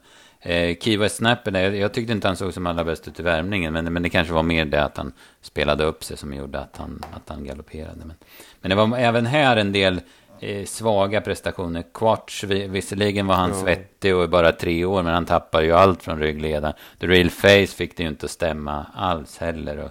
eh, 0.40 0.76
Kiva 0.76 1.08
Snapper, 1.08 1.50
där, 1.50 1.70
jag 1.70 1.92
tyckte 1.92 2.12
inte 2.12 2.28
han 2.28 2.36
såg 2.36 2.54
som 2.54 2.66
allra 2.66 2.84
bäst 2.84 3.08
ut 3.08 3.20
i 3.20 3.22
värmningen, 3.22 3.72
men, 3.72 3.92
men 3.92 4.02
det 4.02 4.08
kanske 4.08 4.34
var 4.34 4.42
mer 4.42 4.64
det 4.64 4.84
att 4.84 4.96
han 4.96 5.12
spelade 5.40 5.84
upp 5.84 6.04
sig 6.04 6.16
som 6.16 6.34
gjorde 6.34 6.60
att 6.60 6.76
han, 6.76 7.04
att 7.12 7.28
han 7.28 7.44
galopperade. 7.44 7.98
Men, 7.98 8.14
men 8.60 8.70
det 8.70 8.74
var 8.74 8.98
även 8.98 9.26
här 9.26 9.56
en 9.56 9.72
del 9.72 10.00
svaga 10.66 11.20
prestationer. 11.20 11.84
Quartz, 11.94 12.44
visserligen 12.44 13.26
var 13.26 13.34
han 13.34 13.50
ja. 13.50 13.62
svettig 13.62 14.16
och 14.16 14.22
är 14.22 14.28
bara 14.28 14.52
tre 14.52 14.84
år, 14.84 15.02
men 15.02 15.14
han 15.14 15.26
tappar 15.26 15.62
ju 15.62 15.72
allt 15.72 16.02
från 16.02 16.18
ryggledaren. 16.18 16.74
The 17.00 17.06
Real 17.06 17.30
Face 17.30 17.66
fick 17.66 17.96
det 17.96 18.02
ju 18.02 18.08
inte 18.08 18.26
att 18.26 18.32
stämma 18.32 18.86
alls 18.94 19.38
heller. 19.38 19.78
Och, 19.78 19.90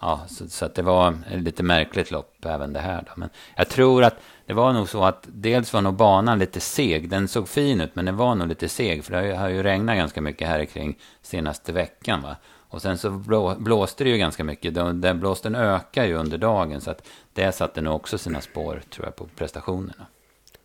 ja, 0.00 0.20
så, 0.28 0.48
så 0.48 0.68
det 0.68 0.82
var 0.82 1.14
lite 1.36 1.62
märkligt 1.62 2.10
lopp 2.10 2.44
även 2.44 2.72
det 2.72 2.80
här. 2.80 3.02
Då. 3.06 3.12
Men 3.16 3.28
jag 3.56 3.68
tror 3.68 4.04
att 4.04 4.16
det 4.46 4.52
var 4.52 4.72
nog 4.72 4.88
så 4.88 5.04
att 5.04 5.26
dels 5.26 5.72
var 5.72 5.80
nog 5.80 5.94
banan 5.94 6.38
lite 6.38 6.60
seg. 6.60 7.08
Den 7.08 7.28
såg 7.28 7.48
fin 7.48 7.80
ut, 7.80 7.94
men 7.94 8.04
den 8.04 8.16
var 8.16 8.34
nog 8.34 8.48
lite 8.48 8.68
seg. 8.68 9.04
För 9.04 9.12
det 9.12 9.18
har 9.18 9.24
ju, 9.24 9.32
har 9.32 9.48
ju 9.48 9.62
regnat 9.62 9.96
ganska 9.96 10.20
mycket 10.20 10.48
här 10.48 10.64
kring 10.64 10.98
senaste 11.22 11.72
veckan. 11.72 12.22
Va? 12.22 12.36
Och 12.72 12.82
sen 12.82 12.98
så 12.98 13.10
blå, 13.10 13.54
blåste 13.58 14.04
det 14.04 14.10
ju 14.10 14.16
ganska 14.16 14.44
mycket. 14.44 14.74
Den 14.74 15.20
blåsten 15.20 15.54
ökar 15.54 16.04
ju 16.04 16.14
under 16.14 16.38
dagen. 16.38 16.80
Så 16.80 16.90
att 16.90 17.08
det 17.32 17.52
satte 17.52 17.80
nog 17.80 17.94
också 17.94 18.18
sina 18.18 18.40
spår, 18.40 18.82
tror 18.90 19.06
jag, 19.06 19.16
på 19.16 19.26
prestationerna. 19.36 20.06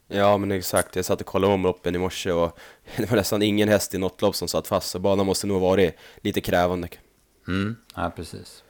Ja, 0.08 0.38
men 0.38 0.52
exakt. 0.52 0.96
Jag 0.96 1.06
satt 1.06 1.22
och 1.22 1.28
kollade 1.28 1.54
om 1.54 1.64
loppen 1.64 1.96
i 1.96 1.98
morse 1.98 2.32
och 2.32 2.60
det 2.98 3.10
var 3.10 3.18
nästan 3.18 3.42
ingen 3.42 3.70
häst 3.70 3.94
i 3.94 3.98
något 3.98 4.22
lopp 4.22 4.36
som 4.36 4.48
satt 4.48 4.68
fast. 4.68 4.90
Så 4.90 5.00
banan 5.00 5.26
måste 5.26 5.48
nog 5.48 5.62
ha 5.62 5.70
varit 5.70 5.96
lite 6.22 6.42
krävande. 6.42 6.88
Mm, 7.48 7.76
ja, 7.96 8.12
precis. 8.16 8.64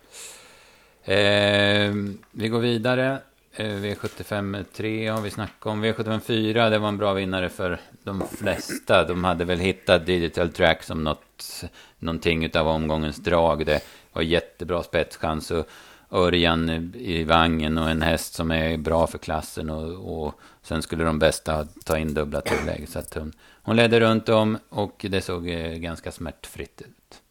Eh, 1.03 1.93
vi 2.31 2.47
går 2.47 2.59
vidare. 2.59 3.19
Eh, 3.53 3.65
V75 3.65 4.65
3 4.73 5.07
har 5.07 5.21
vi 5.21 5.29
snackat 5.29 5.65
om. 5.65 5.85
V75 5.85 6.19
4, 6.19 6.69
det 6.69 6.79
var 6.79 6.87
en 6.87 6.97
bra 6.97 7.13
vinnare 7.13 7.49
för 7.49 7.79
de 8.03 8.27
flesta. 8.27 9.03
De 9.03 9.23
hade 9.23 9.45
väl 9.45 9.59
hittat 9.59 10.05
Digital 10.05 10.51
Track 10.51 10.83
som 10.83 11.03
något, 11.03 11.63
någonting 11.99 12.55
av 12.55 12.67
omgångens 12.67 13.17
drag. 13.17 13.65
Det 13.65 13.83
var 14.13 14.21
jättebra 14.21 14.83
spetschans. 14.83 15.51
Och 15.51 15.67
Örjan 16.11 16.93
i 16.95 17.23
vagnen 17.23 17.77
och 17.77 17.89
en 17.89 18.01
häst 18.01 18.33
som 18.33 18.51
är 18.51 18.77
bra 18.77 19.07
för 19.07 19.17
klassen. 19.17 19.69
Och, 19.69 20.25
och 20.25 20.33
sen 20.61 20.81
skulle 20.81 21.03
de 21.03 21.19
bästa 21.19 21.67
ta 21.85 21.97
in 21.97 22.13
dubbla 22.13 22.41
tillägg. 22.41 22.89
Så 22.89 22.99
att 22.99 23.13
hon, 23.13 23.33
hon 23.63 23.75
ledde 23.75 23.99
runt 23.99 24.29
om 24.29 24.57
och 24.69 25.05
det 25.09 25.21
såg 25.21 25.49
eh, 25.49 25.71
ganska 25.71 26.11
smärtfritt 26.11 26.81
ut. 26.81 27.21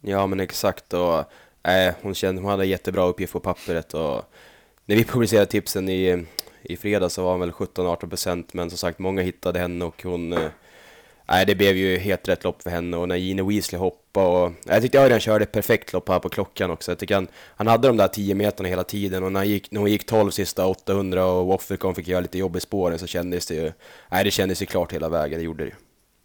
Ja, 0.00 0.26
men 0.26 0.40
exakt. 0.40 0.94
Och, 0.94 1.18
äh, 1.62 1.94
hon, 2.02 2.14
kände, 2.14 2.42
hon 2.42 2.50
hade 2.50 2.66
jättebra 2.66 3.04
uppgift 3.04 3.32
på 3.32 3.40
pappret. 3.40 3.94
Och 3.94 4.32
när 4.84 4.96
vi 4.96 5.04
publicerade 5.04 5.46
tipsen 5.46 5.88
i, 5.88 6.26
i 6.62 6.76
fredags 6.76 7.14
så 7.14 7.24
var 7.24 7.30
hon 7.30 7.40
väl 7.40 7.50
17-18 7.50 8.08
procent. 8.08 8.54
Men 8.54 8.70
som 8.70 8.78
sagt, 8.78 8.98
många 8.98 9.22
hittade 9.22 9.58
henne 9.58 9.84
och 9.84 10.02
hon 10.02 10.32
eh, 10.32 10.50
Nej, 11.28 11.46
det 11.46 11.54
blev 11.54 11.76
ju 11.76 11.98
helt 11.98 12.28
rätt 12.28 12.44
lopp 12.44 12.62
för 12.62 12.70
henne 12.70 12.96
och 12.96 13.08
när 13.08 13.16
Gene 13.16 13.42
Weasley 13.42 13.78
hoppade 13.78 14.26
och... 14.26 14.52
Jag 14.64 14.82
tyckte 14.82 15.00
Örjan 15.00 15.20
körde 15.20 15.42
ett 15.42 15.52
perfekt 15.52 15.92
lopp 15.92 16.08
här 16.08 16.18
på 16.18 16.28
klockan 16.28 16.70
också. 16.70 16.90
Jag 16.90 16.98
tycker 16.98 17.14
han, 17.14 17.28
han 17.56 17.66
hade 17.66 17.88
de 17.88 17.96
där 17.96 18.08
10 18.08 18.34
meterna 18.34 18.68
hela 18.68 18.84
tiden 18.84 19.24
och 19.24 19.32
när, 19.32 19.40
han 19.40 19.48
gick, 19.48 19.70
när 19.70 19.80
hon 19.80 19.90
gick 19.90 20.06
12 20.06 20.30
sista 20.30 20.66
800 20.66 21.24
och 21.24 21.46
Woffercon 21.46 21.94
fick 21.94 22.08
göra 22.08 22.20
lite 22.20 22.38
jobb 22.38 22.56
i 22.56 22.60
spåren 22.60 22.98
så 22.98 23.06
kändes 23.06 23.46
det 23.46 23.54
ju... 23.54 23.72
Nej, 24.10 24.24
det 24.24 24.30
kändes 24.30 24.62
ju 24.62 24.66
klart 24.66 24.92
hela 24.92 25.08
vägen, 25.08 25.38
det 25.38 25.44
gjorde 25.44 25.64
det 25.64 25.70
ju. 25.70 25.76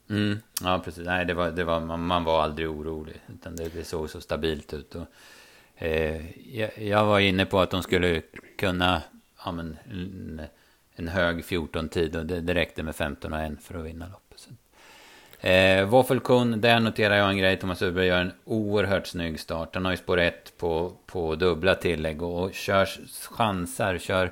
Mm, 0.09 0.39
ja, 0.61 0.81
precis. 0.85 1.05
Nej, 1.05 1.25
det 1.25 1.33
var, 1.33 1.51
det 1.51 1.63
var, 1.63 1.79
man, 1.79 2.05
man 2.05 2.23
var 2.23 2.41
aldrig 2.43 2.69
orolig. 2.69 3.21
Utan 3.33 3.55
det, 3.55 3.69
det 3.69 3.83
såg 3.83 4.09
så 4.09 4.21
stabilt 4.21 4.73
ut. 4.73 4.95
Och, 4.95 5.05
eh, 5.75 6.21
jag, 6.57 6.77
jag, 6.77 7.05
var 7.05 7.19
inne 7.19 7.45
på 7.45 7.59
att 7.59 7.71
de 7.71 7.83
skulle 7.83 8.21
kunna... 8.57 9.01
Ja, 9.45 9.51
men, 9.51 9.77
en, 9.91 10.41
en 10.95 11.07
hög 11.07 11.43
14-tid 11.43 12.15
och 12.15 12.25
det, 12.25 12.41
det 12.41 12.53
räckte 12.53 12.83
med 12.83 12.95
15 12.95 13.33
och 13.33 13.39
1 13.39 13.53
för 13.61 13.79
att 13.79 13.85
vinna 13.85 14.07
loppet. 14.07 14.47
Eh, 15.39 15.89
Waffelkun, 15.89 16.61
där 16.61 16.79
noterar 16.79 17.15
jag 17.15 17.29
en 17.29 17.37
grej. 17.37 17.59
Thomas 17.59 17.81
Uberg 17.81 18.05
gör 18.05 18.21
en 18.21 18.31
oerhört 18.45 19.07
snygg 19.07 19.39
start. 19.39 19.75
Han 19.75 19.85
har 19.85 19.91
ju 19.91 19.97
spår 19.97 20.19
1 20.19 20.57
på, 20.57 20.93
på 21.05 21.35
dubbla 21.35 21.75
tillägg 21.75 22.21
och 22.21 22.53
kör 22.53 22.87
chansar, 23.29 23.97
kör 23.97 24.31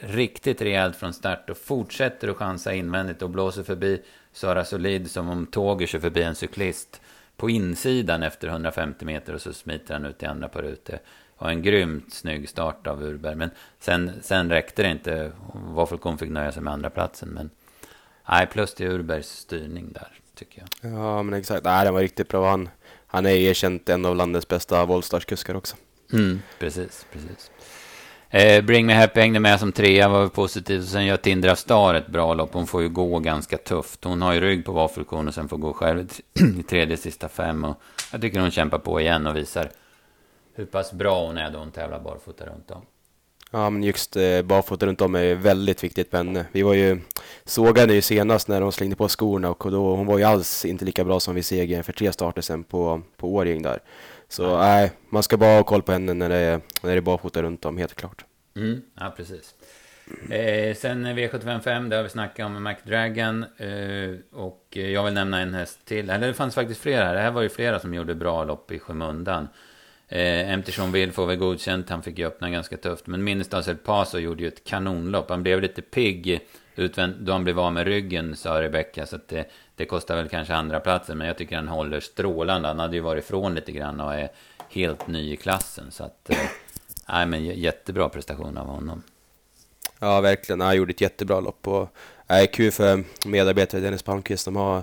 riktigt 0.00 0.62
rejält 0.62 0.96
från 0.96 1.12
start 1.12 1.50
och 1.50 1.56
fortsätter 1.56 2.28
att 2.28 2.36
chansa 2.36 2.74
invändigt 2.74 3.22
och 3.22 3.30
blåser 3.30 3.62
förbi 3.62 4.02
Sara 4.32 4.64
Solid 4.64 5.10
som 5.10 5.28
om 5.28 5.46
tåget 5.46 5.88
kör 5.88 5.98
förbi 5.98 6.22
en 6.22 6.34
cyklist 6.34 7.00
på 7.36 7.50
insidan 7.50 8.22
efter 8.22 8.48
150 8.48 9.04
meter 9.04 9.34
och 9.34 9.40
så 9.40 9.52
smiter 9.52 9.94
han 9.94 10.04
ut 10.04 10.22
i 10.22 10.26
andra 10.26 10.48
par 10.48 10.62
ute. 10.62 10.98
Och 11.36 11.50
en 11.50 11.62
grymt 11.62 12.14
snygg 12.14 12.48
start 12.48 12.86
av 12.86 13.02
Urberg. 13.02 13.34
Men 13.34 13.50
sen, 13.78 14.12
sen 14.22 14.50
räckte 14.50 14.82
det 14.82 14.90
inte. 14.90 15.32
Waffelkon 15.54 16.18
fick 16.18 16.30
nöja 16.30 16.52
sig 16.52 16.62
med 16.62 16.72
andra 16.72 16.90
platsen. 16.90 17.28
Men 17.28 17.50
nej, 18.28 18.46
plus 18.46 18.74
till 18.74 18.86
Urbergs 18.86 19.28
styrning 19.28 19.92
där, 19.92 20.08
tycker 20.34 20.62
jag. 20.80 20.92
Ja, 20.92 21.22
men 21.22 21.38
exakt. 21.38 21.64
Nej, 21.64 21.84
den 21.84 21.94
var 21.94 22.00
riktigt 22.00 22.28
bra. 22.28 22.50
Han, 22.50 22.68
han 23.06 23.26
är 23.26 23.30
erkänt 23.30 23.88
en 23.88 24.04
av 24.04 24.16
landets 24.16 24.48
bästa 24.48 24.84
voltstartskuskar 24.84 25.54
också. 25.54 25.76
Mm, 26.12 26.42
precis, 26.58 27.06
precis. 27.12 27.50
Eh, 28.30 28.64
Bring 28.64 28.86
Me 28.86 28.94
Happy 28.94 29.20
hängde 29.20 29.40
med 29.40 29.60
som 29.60 29.72
trea, 29.72 30.08
var 30.08 30.28
positiv. 30.28 30.80
Och 30.80 30.86
sen 30.86 31.06
gör 31.06 31.16
Tindra 31.16 31.56
Star 31.56 31.94
ett 31.94 32.06
bra 32.06 32.34
lopp. 32.34 32.54
Hon 32.54 32.66
får 32.66 32.82
ju 32.82 32.88
gå 32.88 33.18
ganska 33.18 33.56
tufft. 33.58 34.04
Hon 34.04 34.22
har 34.22 34.32
ju 34.32 34.40
rygg 34.40 34.64
på 34.64 34.72
vaffelkorn 34.72 35.28
och 35.28 35.34
sen 35.34 35.48
får 35.48 35.56
gå 35.56 35.72
själv 35.72 36.08
i 36.58 36.62
tredje 36.62 36.96
sista 36.96 37.28
fem. 37.28 37.64
Och 37.64 37.82
jag 38.12 38.20
tycker 38.20 38.40
hon 38.40 38.50
kämpar 38.50 38.78
på 38.78 39.00
igen 39.00 39.26
och 39.26 39.36
visar 39.36 39.70
hur 40.54 40.64
pass 40.64 40.92
bra 40.92 41.26
hon 41.26 41.38
är 41.38 41.50
då 41.50 41.58
hon 41.58 41.70
tävlar 41.70 42.00
barfota 42.00 42.46
runt 42.46 42.70
om. 42.70 42.82
Ja, 43.54 43.70
men 43.70 43.82
just 43.82 44.16
eh, 44.16 44.42
barfota 44.42 44.86
runt 44.86 45.00
om 45.00 45.14
är 45.14 45.34
väldigt 45.34 45.84
viktigt 45.84 46.10
på 46.10 46.16
henne. 46.16 46.46
Vi 46.52 46.62
var 46.62 46.74
ju 46.74 47.00
sågade 47.44 47.94
ju 47.94 48.02
senast 48.02 48.48
när 48.48 48.60
hon 48.60 48.72
slängde 48.72 48.96
på 48.96 49.08
skorna 49.08 49.50
och 49.50 49.70
då, 49.70 49.96
hon 49.96 50.06
var 50.06 50.18
ju 50.18 50.24
alls 50.24 50.64
inte 50.64 50.84
lika 50.84 51.04
bra 51.04 51.20
som 51.20 51.34
vid 51.34 51.44
segern 51.44 51.84
för 51.84 51.92
tre 51.92 52.12
starter 52.12 52.42
sen 52.42 52.64
på, 52.64 53.02
på 53.16 53.34
Årjäng 53.34 53.62
där. 53.62 53.78
Så 54.28 54.58
nej, 54.58 54.92
man 55.08 55.22
ska 55.22 55.36
bara 55.36 55.56
ha 55.56 55.62
koll 55.62 55.82
på 55.82 55.92
henne 55.92 56.14
när 56.14 56.28
det 56.28 56.36
är, 56.36 56.60
när 56.82 56.90
det 56.90 56.96
är 56.96 57.00
barfota 57.00 57.42
runt 57.42 57.64
om, 57.64 57.78
helt 57.78 57.94
klart. 57.94 58.24
Mm, 58.56 58.82
ja, 58.94 59.14
precis. 59.16 59.54
Eh, 60.30 60.74
sen 60.74 61.06
V755, 61.06 61.88
där 61.88 61.96
har 61.96 62.04
vi 62.04 62.10
snackat 62.10 62.46
om 62.46 62.62
McDragon. 62.62 63.44
Eh, 63.56 64.38
och 64.40 64.66
jag 64.70 65.04
vill 65.04 65.14
nämna 65.14 65.40
en 65.40 65.54
häst 65.54 65.84
till. 65.84 66.10
Eller 66.10 66.26
det 66.26 66.34
fanns 66.34 66.54
faktiskt 66.54 66.80
flera 66.80 67.04
här. 67.04 67.14
Det 67.14 67.20
här 67.20 67.30
var 67.30 67.42
ju 67.42 67.48
flera 67.48 67.80
som 67.80 67.94
gjorde 67.94 68.14
bra 68.14 68.44
lopp 68.44 68.72
i 68.72 68.78
skymundan. 68.78 69.48
Eh, 70.14 70.50
Empterson 70.52 71.12
får 71.12 71.26
väl 71.26 71.36
godkänt. 71.36 71.90
Han 71.90 72.02
fick 72.02 72.18
ju 72.18 72.26
öppna 72.26 72.50
ganska 72.50 72.76
tufft. 72.76 73.06
Men 73.06 73.24
Ministers 73.24 73.68
El 73.68 73.76
Paso 73.76 74.18
gjorde 74.18 74.42
ju 74.42 74.48
ett 74.48 74.64
kanonlopp. 74.64 75.30
Han 75.30 75.42
blev 75.42 75.60
lite 75.60 75.82
pigg 75.82 76.40
utvänt, 76.74 77.16
då 77.16 77.32
han 77.32 77.44
blev 77.44 77.60
av 77.60 77.72
med 77.72 77.86
ryggen, 77.86 78.36
sa 78.36 78.62
Rebecka, 78.62 79.06
Så 79.06 79.16
att 79.16 79.28
det, 79.28 79.50
det 79.76 79.84
kostar 79.84 80.16
väl 80.16 80.28
kanske 80.28 80.54
andra 80.54 80.80
platsen 80.80 81.18
Men 81.18 81.26
jag 81.26 81.38
tycker 81.38 81.56
han 81.56 81.68
håller 81.68 82.00
strålande. 82.00 82.68
Han 82.68 82.78
hade 82.78 82.96
ju 82.96 83.02
varit 83.02 83.24
ifrån 83.24 83.54
lite 83.54 83.72
grann 83.72 84.00
och 84.00 84.14
är 84.14 84.28
helt 84.68 85.06
ny 85.06 85.32
i 85.32 85.36
klassen. 85.36 85.90
Så 85.90 86.04
att, 86.04 86.30
eh, 86.30 86.38
nej 87.08 87.26
men 87.26 87.44
jättebra 87.44 88.08
prestation 88.08 88.58
av 88.58 88.66
honom. 88.66 89.02
Ja, 89.98 90.20
verkligen. 90.20 90.60
Han 90.60 90.76
gjorde 90.76 90.90
ett 90.90 91.00
jättebra 91.00 91.40
lopp. 91.40 91.68
Och, 91.68 91.88
nej, 92.26 92.46
kul 92.46 92.72
för 92.72 93.04
medarbetare 93.26 93.80
Dennis 93.80 94.02
Palmqvist. 94.02 94.44
De 94.44 94.56
har, 94.56 94.82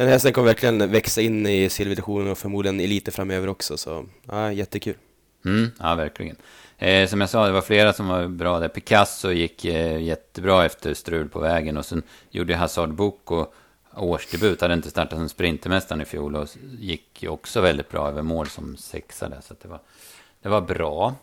den 0.00 0.08
hästen 0.08 0.32
kommer 0.32 0.46
verkligen 0.46 0.90
växa 0.90 1.20
in 1.20 1.46
i 1.46 1.68
silverdivisionen 1.68 2.30
och 2.30 2.38
förmodligen 2.38 2.80
elite 2.80 3.10
framöver 3.10 3.48
också. 3.48 3.76
Så 3.76 4.06
ja, 4.26 4.52
jättekul. 4.52 4.94
Mm, 5.44 5.70
ja, 5.78 5.94
verkligen. 5.94 6.36
Eh, 6.78 7.08
som 7.08 7.20
jag 7.20 7.30
sa, 7.30 7.46
det 7.46 7.52
var 7.52 7.60
flera 7.60 7.92
som 7.92 8.08
var 8.08 8.26
bra 8.26 8.60
där. 8.60 8.68
Picasso 8.68 9.32
gick 9.32 9.64
eh, 9.64 10.02
jättebra 10.02 10.64
efter 10.64 10.94
strul 10.94 11.28
på 11.28 11.40
vägen. 11.40 11.76
Och 11.76 11.84
sen 11.84 12.02
gjorde 12.30 12.56
Hazard 12.56 12.94
Boko 12.94 13.46
årsdebut. 13.94 14.60
Hade 14.60 14.74
inte 14.74 14.90
startat 14.90 15.18
som 15.18 15.28
sprintermästaren 15.28 16.02
i 16.02 16.04
fjol. 16.04 16.36
Och 16.36 16.48
gick 16.78 17.22
ju 17.22 17.28
också 17.28 17.60
väldigt 17.60 17.90
bra 17.90 18.08
över 18.08 18.22
mål 18.22 18.46
som 18.46 18.76
sexa 18.76 19.28
där. 19.28 19.40
Så 19.40 19.54
det, 19.62 19.68
var, 19.68 19.80
det 20.42 20.48
var 20.48 20.60
bra. 20.60 21.14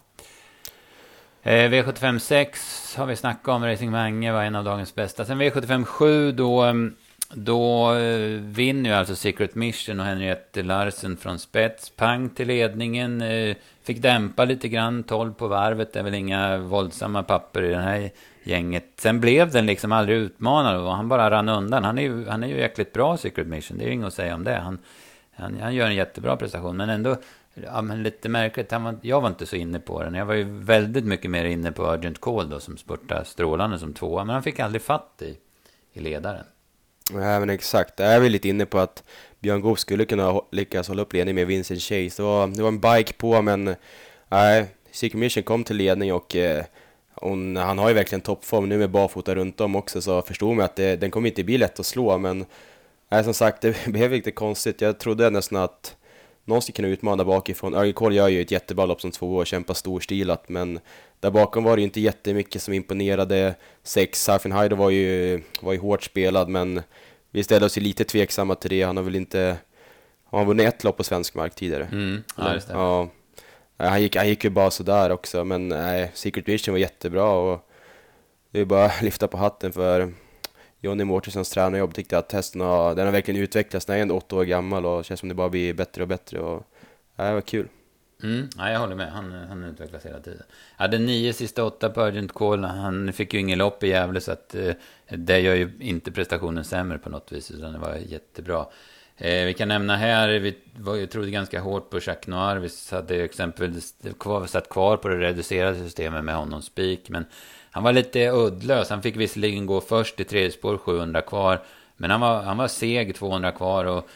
Eh, 1.43 1.69
V75 1.71 2.19
6 2.19 2.95
har 2.95 3.05
vi 3.05 3.15
snackat 3.15 3.47
om. 3.47 3.65
Racing 3.65 3.91
Mange 3.91 4.31
var 4.31 4.43
en 4.43 4.55
av 4.55 4.63
dagens 4.63 4.95
bästa. 4.95 5.25
Sen 5.25 5.41
V75 5.41 5.83
7 5.83 6.31
då... 6.31 6.61
Mm, 6.61 6.95
då 7.33 7.93
eh, 7.95 8.41
vinner 8.41 8.89
ju 8.89 8.95
alltså 8.95 9.15
Secret 9.15 9.55
Mission 9.55 9.99
och 9.99 10.05
Henriette 10.05 10.63
Larsen 10.63 11.17
från 11.17 11.39
spets. 11.39 11.89
Pang 11.89 12.29
till 12.29 12.47
ledningen. 12.47 13.21
Eh, 13.21 13.55
fick 13.83 14.01
dämpa 14.01 14.45
lite 14.45 14.67
grann. 14.69 15.03
12 15.03 15.33
på 15.33 15.47
varvet. 15.47 15.93
Det 15.93 15.99
är 15.99 16.03
väl 16.03 16.13
inga 16.13 16.57
våldsamma 16.57 17.23
papper 17.23 17.63
i 17.63 17.69
det 17.69 17.81
här 17.81 18.09
gänget. 18.43 18.85
Sen 18.97 19.21
blev 19.21 19.51
den 19.51 19.65
liksom 19.65 19.91
aldrig 19.91 20.17
utmanad 20.17 20.81
och 20.81 20.95
han 20.95 21.09
bara 21.09 21.31
rann 21.31 21.49
undan. 21.49 21.83
Han 21.83 21.97
är 21.97 22.01
ju, 22.01 22.27
han 22.27 22.43
är 22.43 22.47
ju 22.47 22.57
jäkligt 22.57 22.93
bra 22.93 23.17
Secret 23.17 23.47
Mission. 23.47 23.77
Det 23.77 23.83
är 23.83 23.87
ju 23.87 23.93
inget 23.93 24.07
att 24.07 24.13
säga 24.13 24.35
om 24.35 24.43
det. 24.43 24.55
Han, 24.55 24.79
han, 25.35 25.59
han 25.61 25.75
gör 25.75 25.87
en 25.87 25.95
jättebra 25.95 26.37
prestation. 26.37 26.77
Men 26.77 26.89
ändå 26.89 27.15
ja, 27.53 27.81
men 27.81 28.03
lite 28.03 28.29
märkligt. 28.29 28.71
Han 28.71 28.83
var, 28.83 28.97
jag 29.01 29.21
var 29.21 29.29
inte 29.29 29.45
så 29.45 29.55
inne 29.55 29.79
på 29.79 30.03
den. 30.03 30.13
Jag 30.13 30.25
var 30.25 30.33
ju 30.33 30.43
väldigt 30.43 31.05
mycket 31.05 31.31
mer 31.31 31.45
inne 31.45 31.71
på 31.71 31.93
Urgent 31.93 32.21
Call 32.21 32.49
då 32.49 32.59
som 32.59 32.77
spurtade 32.77 33.25
strålande 33.25 33.79
som 33.79 33.93
tvåa. 33.93 34.23
Men 34.23 34.33
han 34.33 34.43
fick 34.43 34.59
aldrig 34.59 34.81
fatt 34.81 35.21
i, 35.21 35.37
i 35.93 35.99
ledaren. 35.99 36.45
Nej 37.11 37.39
men 37.39 37.49
exakt, 37.49 37.99
jag 37.99 38.13
är 38.13 38.19
väl 38.19 38.31
lite 38.31 38.49
inne 38.49 38.65
på 38.65 38.79
att 38.79 39.03
Björn 39.39 39.61
Goop 39.61 39.79
skulle 39.79 40.05
kunna 40.05 40.41
lyckas 40.51 40.87
hålla 40.87 41.01
upp 41.01 41.13
ledningen 41.13 41.35
med 41.35 41.47
Vincent 41.47 41.81
Chase. 41.81 42.21
Det 42.21 42.23
var, 42.23 42.47
det 42.47 42.61
var 42.61 42.69
en 42.69 42.79
bike 42.79 43.13
på 43.13 43.41
men 43.41 43.75
nej, 44.29 44.65
Secret 44.91 45.19
Mission 45.19 45.43
kom 45.43 45.63
till 45.63 45.75
ledning 45.75 46.13
och 46.13 46.35
eh, 46.35 46.63
hon, 47.13 47.55
han 47.55 47.77
har 47.77 47.87
ju 47.87 47.93
verkligen 47.93 48.21
toppform 48.21 48.69
nu 48.69 48.77
med 48.77 48.89
barfota 48.89 49.35
runt 49.35 49.61
om 49.61 49.75
också 49.75 50.01
så 50.01 50.21
förstod 50.21 50.55
man 50.55 50.65
att 50.65 50.75
det, 50.75 50.95
den 50.95 51.11
kommer 51.11 51.29
inte 51.29 51.43
bli 51.43 51.57
lätt 51.57 51.79
att 51.79 51.85
slå 51.85 52.17
men 52.17 52.45
nej, 53.09 53.23
som 53.23 53.33
sagt 53.33 53.61
det 53.61 53.87
blev 53.87 54.11
lite 54.11 54.31
konstigt. 54.31 54.81
Jag 54.81 54.99
trodde 54.99 55.29
nästan 55.29 55.63
att 55.63 55.95
någon 56.47 56.61
skulle 56.61 56.75
kunna 56.75 56.87
utmana 56.87 57.25
bakifrån. 57.25 57.73
Örjan 57.73 57.93
Kohl 57.93 58.15
gör 58.15 58.27
ju 58.27 58.41
ett 58.41 58.51
jättebra 58.51 58.85
lopp 58.85 59.01
som 59.01 59.11
två 59.11 59.35
och 59.35 59.47
kämpar 59.47 59.73
storstilat 59.73 60.49
men 60.49 60.79
där 61.19 61.31
bakom 61.31 61.63
var 61.63 61.75
det 61.75 61.79
ju 61.79 61.83
inte 61.83 62.01
jättemycket 62.01 62.61
som 62.61 62.73
imponerade. 62.73 63.55
Sex, 63.83 64.23
Sarfin 64.23 64.51
Haider 64.51 64.75
var 64.75 64.89
ju, 64.89 65.41
var 65.61 65.73
ju 65.73 65.79
hårt 65.79 66.03
spelad 66.03 66.49
men 66.49 66.81
vi 67.31 67.43
ställde 67.43 67.65
oss 67.65 67.77
ju 67.77 67.81
lite 67.81 68.03
tveksamma 68.03 68.55
till 68.55 68.69
det. 68.69 68.83
Han 68.83 68.97
har 68.97 69.03
väl 69.03 69.15
inte... 69.15 69.57
Han 70.29 70.39
har 70.39 70.45
vunnit 70.45 70.67
ett 70.67 70.83
lopp 70.83 70.97
på 70.97 71.03
svensk 71.03 71.35
mark 71.35 71.55
tidigare. 71.55 71.87
Mm, 71.91 72.23
ja, 72.37 72.43
det 72.43 72.61
stämmer. 72.61 72.81
Ja. 72.81 73.09
Han 73.77 74.01
gick, 74.01 74.15
han 74.15 74.27
gick 74.27 74.43
ju 74.43 74.49
bara 74.49 74.71
sådär 74.71 75.09
också, 75.09 75.43
men 75.43 75.67
nej, 75.67 76.11
Secret 76.13 76.47
Vision 76.47 76.73
var 76.73 76.79
jättebra 76.79 77.31
och 77.31 77.69
det 78.51 78.59
är 78.59 78.65
bara 78.65 78.85
att 78.85 79.01
lyfta 79.01 79.27
på 79.27 79.37
hatten 79.37 79.71
för 79.71 80.13
Johnny 80.81 81.03
Mårtenssons 81.03 81.49
tränarjobb. 81.49 81.93
Tyckte 81.93 82.17
att 82.17 82.31
hästen 82.31 82.61
har, 82.61 82.95
den 82.95 83.05
har 83.05 83.11
verkligen 83.11 83.41
utvecklats. 83.41 83.85
Den 83.85 83.97
är 83.97 84.01
ändå 84.01 84.17
åtta 84.17 84.35
år 84.35 84.43
gammal 84.43 84.85
och 84.85 85.05
känns 85.05 85.19
som 85.19 85.29
det 85.29 85.35
bara 85.35 85.49
blir 85.49 85.73
bättre 85.73 86.01
och 86.01 86.07
bättre. 86.07 86.39
Och, 86.39 86.67
ja, 87.15 87.23
det 87.23 87.33
var 87.33 87.41
kul. 87.41 87.67
Mm, 88.23 88.49
ja, 88.57 88.69
jag 88.71 88.79
håller 88.79 88.95
med. 88.95 89.11
Han, 89.11 89.31
han 89.31 89.63
utvecklas 89.63 90.05
hela 90.05 90.19
tiden. 90.19 90.43
Hade 90.75 90.97
nio 90.97 91.33
sista 91.33 91.63
åtta 91.63 91.89
på 91.89 92.01
Urgent 92.01 92.33
Call. 92.33 92.63
Han 92.63 93.13
fick 93.13 93.33
ju 93.33 93.39
ingen 93.39 93.57
lopp 93.57 93.83
i 93.83 93.87
Gävle 93.87 94.21
så 94.21 94.31
att 94.31 94.55
eh, 94.55 94.73
det 95.09 95.39
gör 95.39 95.55
ju 95.55 95.71
inte 95.79 96.11
prestationen 96.11 96.63
sämre 96.63 96.97
på 96.97 97.09
något 97.09 97.31
vis. 97.31 97.51
Utan 97.51 97.73
det 97.73 97.79
var 97.79 97.95
jättebra. 97.95 98.65
Eh, 99.17 99.45
vi 99.45 99.53
kan 99.53 99.67
nämna 99.67 99.95
här, 99.95 100.39
vi 100.39 100.57
var, 100.77 101.05
trodde 101.05 101.31
ganska 101.31 101.59
hårt 101.59 101.89
på 101.89 101.97
Jacques 101.97 102.27
Noir. 102.27 102.55
Vi 102.55 102.69
hade 102.91 103.23
exempelvis 103.23 103.95
kvar, 104.19 104.45
satt 104.45 104.69
kvar 104.69 104.97
på 104.97 105.07
det 105.07 105.17
reducerade 105.17 105.79
systemet 105.79 106.23
med 106.23 106.35
honom 106.35 106.61
spik. 106.61 107.09
Men 107.09 107.25
han 107.71 107.83
var 107.83 107.93
lite 107.93 108.29
uddlös. 108.29 108.89
Han 108.89 109.01
fick 109.01 109.15
visserligen 109.15 109.65
gå 109.65 109.81
först 109.81 110.19
i 110.19 110.23
tredje 110.23 110.51
spår, 110.51 110.77
700 110.77 111.21
kvar. 111.21 111.61
Men 111.97 112.11
han 112.11 112.21
var, 112.21 112.41
han 112.41 112.57
var 112.57 112.67
seg, 112.67 113.15
200 113.15 113.51
kvar. 113.51 113.85
Och 113.85 114.09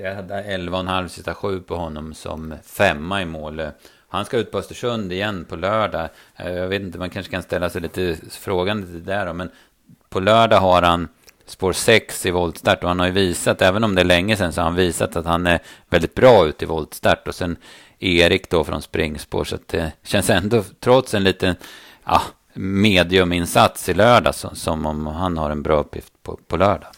jag 0.00 0.14
hade 0.14 0.34
11,5 0.34 1.08
sista 1.08 1.34
sju 1.34 1.60
på 1.60 1.76
honom 1.76 2.14
som 2.14 2.54
femma 2.64 3.22
i 3.22 3.24
mål. 3.24 3.62
Han 4.08 4.24
ska 4.24 4.36
ut 4.36 4.50
på 4.50 4.58
Östersund 4.58 5.12
igen 5.12 5.44
på 5.48 5.56
lördag. 5.56 6.08
Eh, 6.36 6.52
jag 6.52 6.68
vet 6.68 6.82
inte, 6.82 6.98
man 6.98 7.10
kanske 7.10 7.32
kan 7.32 7.42
ställa 7.42 7.70
sig 7.70 7.80
lite 7.80 8.16
frågande 8.30 8.86
till 8.86 9.04
det 9.04 9.12
där 9.12 9.26
då, 9.26 9.32
men 9.32 9.50
på 10.08 10.20
lördag 10.20 10.60
har 10.60 10.82
han 10.82 11.08
spår 11.46 11.72
6 11.72 12.26
i 12.26 12.30
voltstart 12.30 12.82
och 12.82 12.88
han 12.88 12.98
har 12.98 13.06
ju 13.06 13.12
visat, 13.12 13.62
även 13.62 13.84
om 13.84 13.94
det 13.94 14.00
är 14.00 14.04
länge 14.04 14.36
sedan, 14.36 14.52
så 14.52 14.60
har 14.60 14.64
han 14.64 14.76
visat 14.76 15.16
att 15.16 15.26
han 15.26 15.46
är 15.46 15.60
väldigt 15.90 16.14
bra 16.14 16.46
ute 16.46 16.64
i 16.64 16.68
voltstart 16.68 17.28
och 17.28 17.34
sen 17.34 17.56
Erik 17.98 18.50
då 18.50 18.64
från 18.64 18.82
springspår 18.82 19.44
så 19.44 19.54
att 19.54 19.68
det 19.68 19.92
känns 20.02 20.30
ändå, 20.30 20.64
trots 20.80 21.14
en 21.14 21.24
liten 21.24 21.56
ja, 22.04 22.22
mediuminsats 22.54 23.88
i 23.88 23.94
lördag, 23.94 24.34
så, 24.34 24.54
som 24.54 24.86
om 24.86 25.06
han 25.06 25.38
har 25.38 25.50
en 25.50 25.62
bra 25.62 25.80
uppgift 25.80 26.12
på, 26.22 26.38
på 26.46 26.56
lördag. 26.56 26.88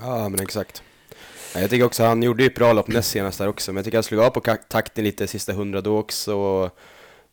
Ja, 0.00 0.28
men 0.28 0.40
exakt. 0.40 0.82
Jag 1.54 1.70
tycker 1.70 1.84
också 1.84 2.04
han 2.04 2.22
gjorde 2.22 2.42
ju 2.42 2.46
ett 2.46 2.54
bra 2.54 2.72
lopp 2.72 2.88
näst 2.88 3.10
senast 3.10 3.38
där 3.38 3.48
också, 3.48 3.72
men 3.72 3.76
jag 3.76 3.84
tycker 3.84 3.98
han 3.98 4.02
slog 4.02 4.20
av 4.20 4.30
på 4.30 4.40
takten 4.68 5.04
lite 5.04 5.26
sista 5.26 5.52
hundra 5.52 5.80
då 5.80 5.98
också. 5.98 6.70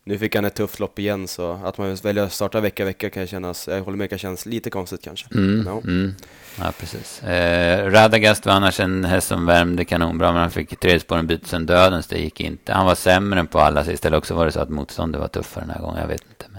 nu 0.04 0.18
fick 0.18 0.34
han 0.34 0.44
ett 0.44 0.54
tufft 0.54 0.80
lopp 0.80 0.98
igen, 0.98 1.28
så 1.28 1.52
att 1.64 1.78
man 1.78 1.94
väljer 1.94 2.24
att 2.24 2.32
starta 2.32 2.60
vecka 2.60 2.84
vecka 2.84 3.10
kan 3.10 3.26
kännas, 3.26 3.68
jag 3.68 3.82
håller 3.82 3.98
med, 3.98 4.10
kan 4.10 4.18
kännas 4.18 4.46
lite 4.46 4.70
konstigt 4.70 5.04
kanske. 5.04 5.26
Mm, 5.34 5.60
no. 5.60 5.80
mm. 5.84 6.14
Ja, 6.58 6.72
precis. 6.80 7.22
Eh, 7.22 7.90
Radagast 7.90 8.46
var 8.46 8.52
annars 8.52 8.80
en 8.80 9.04
häst 9.04 9.28
som 9.28 9.46
värmde 9.46 9.84
kanonbra, 9.84 10.32
men 10.32 10.40
han 10.40 10.50
fick 10.50 10.80
tredje 10.80 11.00
spåren 11.00 11.26
byta 11.26 11.46
sen 11.46 11.66
dödens, 11.66 12.06
det 12.06 12.18
gick 12.18 12.40
inte. 12.40 12.72
Han 12.72 12.86
var 12.86 12.94
sämre 12.94 13.40
än 13.40 13.46
på 13.46 13.60
alla 13.60 13.84
sist, 13.84 14.06
eller 14.06 14.16
också 14.16 14.34
var 14.34 14.46
det 14.46 14.52
så 14.52 14.60
att 14.60 14.68
motståndet 14.70 15.20
var 15.20 15.28
tuffare 15.28 15.64
den 15.64 15.74
här 15.74 15.80
gången, 15.80 16.00
jag 16.00 16.08
vet 16.08 16.22
inte. 16.28 16.49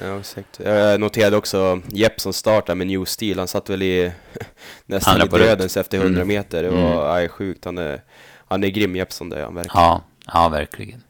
Ja, 0.00 0.18
exakt. 0.18 0.60
Jag 0.64 1.00
noterade 1.00 1.36
också 1.36 1.80
Jeppson 1.88 2.32
startade 2.32 2.76
med 2.76 2.86
New 2.86 3.04
Steel, 3.04 3.38
han 3.38 3.48
satt 3.48 3.70
väl 3.70 3.82
i 3.82 4.12
nästan 4.86 5.22
i 5.22 5.28
dödens 5.28 5.76
efter 5.76 5.98
100 5.98 6.22
mm. 6.22 6.28
meter. 6.28 6.62
Det 6.62 6.70
var 6.70 7.16
mm. 7.16 7.28
sjukt, 7.28 7.64
han 7.64 7.78
är, 7.78 8.00
han 8.48 8.64
är 8.64 8.68
grym 8.68 8.96
Jeppson 8.96 9.28
det 9.28 9.38
är 9.38 9.44
han 9.44 9.54
verkligen. 9.54 9.82
Ja, 9.82 10.04
ja 10.26 10.48
verkligen. 10.48 11.02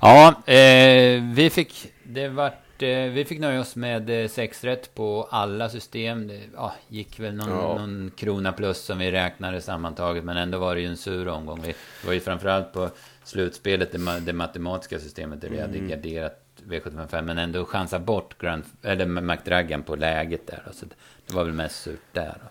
Ja, 0.00 0.42
eh, 0.52 1.22
vi 1.34 1.50
fick... 1.50 1.92
Det 2.02 2.28
vart, 2.28 2.82
eh, 2.82 2.88
vi 2.88 3.24
fick 3.28 3.40
nöja 3.40 3.60
oss 3.60 3.76
med 3.76 4.22
eh, 4.22 4.28
sex 4.28 4.64
rätt 4.64 4.94
på 4.94 5.28
alla 5.30 5.68
system. 5.68 6.26
Det 6.26 6.40
ja, 6.54 6.74
gick 6.88 7.20
väl 7.20 7.34
någon, 7.34 7.48
ja. 7.48 7.78
någon, 7.78 8.12
krona 8.16 8.52
plus 8.52 8.78
som 8.78 8.98
vi 8.98 9.12
räknade 9.12 9.60
sammantaget. 9.60 10.24
Men 10.24 10.36
ändå 10.36 10.58
var 10.58 10.74
det 10.74 10.80
ju 10.80 10.86
en 10.86 10.96
sur 10.96 11.28
omgång. 11.28 11.60
Vi 11.66 11.74
var 12.06 12.12
ju 12.12 12.20
framförallt 12.20 12.72
på 12.72 12.90
slutspelet, 13.24 13.92
det, 13.92 14.20
det 14.20 14.32
matematiska 14.32 14.98
systemet, 14.98 15.40
där 15.40 15.48
vi 15.48 15.58
mm. 15.58 15.70
hade 15.70 15.88
garderat 15.88 16.43
V755. 16.68 17.22
Men 17.22 17.38
ändå 17.38 17.64
chansat 17.64 18.02
bort 18.02 18.38
Grand, 18.38 18.64
eller 18.82 19.06
McDragan 19.06 19.82
på 19.82 19.96
läget 19.96 20.46
där. 20.46 20.62
Så 20.72 20.86
det 21.26 21.34
var 21.34 21.44
väl 21.44 21.52
mest 21.52 21.82
surt 21.82 22.00
där. 22.12 22.38
Då. 22.40 22.48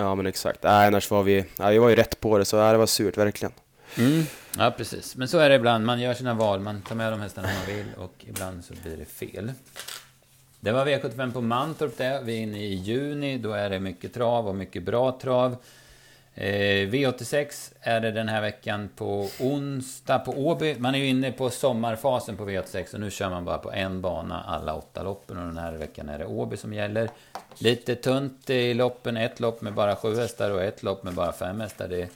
Ja, 0.00 0.14
men 0.14 0.26
exakt. 0.26 0.62
Nej, 0.62 0.86
annars 0.86 1.10
var 1.10 1.22
vi... 1.22 1.44
Ja, 1.58 1.68
vi 1.68 1.78
var 1.78 1.88
ju 1.88 1.96
rätt 1.96 2.20
på 2.20 2.38
det, 2.38 2.44
så 2.44 2.56
ja, 2.56 2.72
det 2.72 2.78
var 2.78 2.86
surt 2.86 3.16
verkligen. 3.16 3.52
Mm. 3.98 4.24
Ja, 4.58 4.74
precis. 4.76 5.16
Men 5.16 5.28
så 5.28 5.38
är 5.38 5.48
det 5.48 5.54
ibland. 5.54 5.86
Man 5.86 6.00
gör 6.00 6.14
sina 6.14 6.34
val. 6.34 6.60
Man 6.60 6.82
tar 6.82 6.94
med 6.94 7.12
de 7.12 7.20
hästarna 7.20 7.48
man 7.48 7.76
vill 7.76 7.86
och 7.96 8.14
ibland 8.28 8.64
så 8.64 8.74
blir 8.82 8.96
det 8.96 9.04
fel. 9.04 9.52
Det 10.60 10.72
var 10.72 10.86
V75 10.86 11.32
på 11.32 11.40
Mantorp 11.40 11.96
det. 11.96 12.20
Vi 12.24 12.38
är 12.38 12.42
inne 12.42 12.58
i 12.58 12.74
juni. 12.74 13.38
Då 13.38 13.52
är 13.52 13.70
det 13.70 13.80
mycket 13.80 14.14
trav 14.14 14.48
och 14.48 14.54
mycket 14.54 14.82
bra 14.82 15.18
trav. 15.22 15.56
Eh, 16.40 16.88
V86 16.88 17.72
är 17.80 18.00
det 18.00 18.10
den 18.10 18.28
här 18.28 18.40
veckan 18.40 18.88
på 18.96 19.28
onsdag 19.40 20.18
på 20.18 20.32
Åby. 20.32 20.76
Man 20.78 20.94
är 20.94 20.98
ju 20.98 21.06
inne 21.06 21.32
på 21.32 21.50
sommarfasen 21.50 22.36
på 22.36 22.48
V86 22.48 22.94
och 22.94 23.00
nu 23.00 23.10
kör 23.10 23.30
man 23.30 23.44
bara 23.44 23.58
på 23.58 23.72
en 23.72 24.00
bana 24.00 24.42
alla 24.42 24.74
åtta 24.74 25.02
loppen 25.02 25.38
och 25.38 25.46
den 25.46 25.58
här 25.58 25.72
veckan 25.72 26.08
är 26.08 26.18
det 26.18 26.26
Åby 26.26 26.56
som 26.56 26.72
gäller. 26.72 27.10
Lite 27.58 27.94
tunt 27.94 28.50
i 28.50 28.74
loppen, 28.74 29.16
ett 29.16 29.40
lopp 29.40 29.60
med 29.62 29.74
bara 29.74 29.96
sju 29.96 30.16
hästar 30.16 30.50
och 30.50 30.62
ett 30.62 30.82
lopp 30.82 31.02
med 31.02 31.14
bara 31.14 31.32
fem 31.32 31.60
hästar. 31.60 31.88
Det 31.88 32.08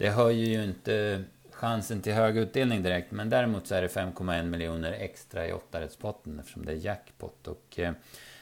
det 0.00 0.10
höjer 0.10 0.46
ju 0.46 0.64
inte 0.64 1.24
chansen 1.50 2.02
till 2.02 2.12
hög 2.12 2.36
utdelning 2.36 2.82
direkt, 2.82 3.10
men 3.10 3.30
däremot 3.30 3.66
så 3.66 3.74
är 3.74 3.82
det 3.82 3.88
5,1 3.88 4.42
miljoner 4.42 4.92
extra 4.92 5.46
i 5.46 5.52
åttarättspotten 5.52 6.40
eftersom 6.40 6.64
det 6.64 6.72
är 6.72 6.76
jackpot. 6.76 7.48
Och, 7.48 7.78
eh, 7.78 7.92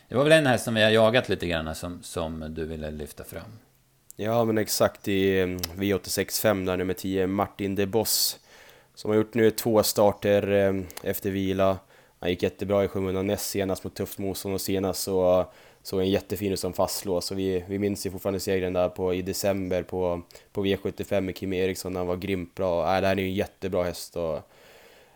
det 0.09 0.15
var 0.15 0.25
väl 0.25 0.33
en 0.33 0.47
häst 0.47 0.65
som 0.65 0.75
vi 0.75 0.83
har 0.83 0.91
jagat 0.91 1.29
lite 1.29 1.47
grann 1.47 1.75
som, 1.75 2.03
som 2.03 2.55
du 2.55 2.65
ville 2.65 2.91
lyfta 2.91 3.25
fram. 3.25 3.68
Ja, 4.21 4.45
men 4.45 4.59
exakt 4.59 5.09
i 5.09 5.41
mm, 5.41 5.59
V86.5 5.59 6.67
där 6.67 6.77
nummer 6.77 6.95
10, 6.95 7.27
Martin 7.27 7.75
de 7.75 7.87
Boss. 7.87 8.39
Som 8.95 9.11
har 9.11 9.17
gjort 9.17 9.35
nu 9.35 9.51
två 9.51 9.83
starter 9.83 10.49
mm, 10.49 10.87
efter 11.03 11.31
vila. 11.31 11.79
Han 12.21 12.31
gick 12.31 12.43
jättebra 12.43 12.85
i 12.85 12.89
skymundan 12.89 13.27
näst 13.27 13.51
senast 13.51 13.85
mot 13.85 13.95
tufft 13.95 14.19
motstånd 14.19 14.55
och 14.55 14.61
senast 14.61 15.03
så 15.03 15.47
så 15.83 16.01
en 16.01 16.11
jättefin 16.11 16.53
ut 16.53 16.61
som 16.61 16.73
fastslås. 16.73 17.27
Så 17.27 17.35
vi, 17.35 17.65
vi 17.69 17.79
minns 17.79 18.07
ju 18.07 18.11
fortfarande 18.11 18.41
segern 18.41 18.73
där 18.73 18.89
på, 18.89 19.15
i 19.15 19.23
december 19.23 19.83
på, 19.83 20.23
på 20.53 20.65
V75 20.65 21.21
med 21.21 21.37
Kim 21.37 21.53
Eriksson 21.53 21.93
när 21.93 22.01
han 22.01 22.07
var 22.07 22.17
grymt 22.17 22.55
bra. 22.55 22.95
Äh, 22.95 23.01
det 23.01 23.07
här 23.07 23.17
är 23.17 23.21
ju 23.21 23.29
en 23.29 23.35
jättebra 23.35 23.85
häst. 23.85 24.17
Och, 24.17 24.37
äh, 24.37 24.43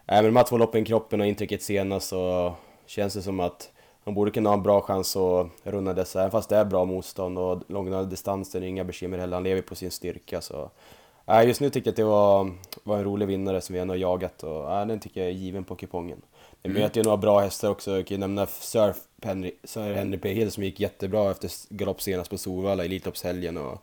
men 0.06 0.24
de 0.24 0.36
här 0.36 0.44
två 0.44 0.58
loppen, 0.58 0.84
kroppen 0.84 1.20
och 1.20 1.26
intrycket 1.26 1.62
senast 1.62 2.08
så 2.08 2.54
känns 2.86 3.14
det 3.14 3.22
som 3.22 3.40
att 3.40 3.70
han 4.04 4.14
borde 4.14 4.30
kunna 4.30 4.50
ha 4.50 4.54
en 4.54 4.62
bra 4.62 4.80
chans 4.80 5.16
att 5.16 5.46
runda 5.62 5.94
dessa, 5.94 6.20
även 6.20 6.30
fast 6.30 6.48
det 6.48 6.56
är 6.56 6.64
bra 6.64 6.84
motstånd 6.84 7.38
och 7.38 7.62
långa 7.66 8.02
distanser, 8.02 8.62
inga 8.62 8.84
bekymmer 8.84 9.18
heller. 9.18 9.36
Han 9.36 9.44
lever 9.44 9.62
på 9.62 9.74
sin 9.74 9.90
styrka. 9.90 10.40
Så. 10.40 10.70
Äh, 11.26 11.46
just 11.46 11.60
nu 11.60 11.70
tycker 11.70 11.86
jag 11.88 11.92
att 11.92 11.96
det 11.96 12.04
var, 12.04 12.52
var 12.82 12.96
en 12.96 13.04
rolig 13.04 13.26
vinnare 13.26 13.60
som 13.60 13.74
vi 13.74 13.80
ändå 13.80 13.94
har 13.94 13.98
jagat 13.98 14.42
och 14.42 14.72
äh, 14.72 14.86
den 14.86 15.00
tycker 15.00 15.20
jag 15.20 15.30
är 15.30 15.34
given 15.34 15.64
på 15.64 15.74
kupongen. 15.74 16.22
Vi 16.62 16.70
mm. 16.70 16.82
möter 16.82 17.00
ju 17.00 17.04
några 17.04 17.16
bra 17.16 17.40
hästar 17.40 17.70
också, 17.70 17.90
jag 17.90 18.06
kan 18.06 18.20
nämna 18.20 18.46
Surf 18.46 18.96
Henry, 19.22 19.52
Sir 19.64 19.94
Henry 19.94 20.18
P. 20.18 20.32
Hill 20.32 20.50
som 20.50 20.62
gick 20.62 20.80
jättebra 20.80 21.30
efter 21.30 21.50
galopp 21.68 22.02
senast 22.02 22.30
på 22.30 22.38
Solvalla 22.38 22.82
i 22.82 22.86
Elitloppshelgen 22.86 23.56
och... 23.56 23.82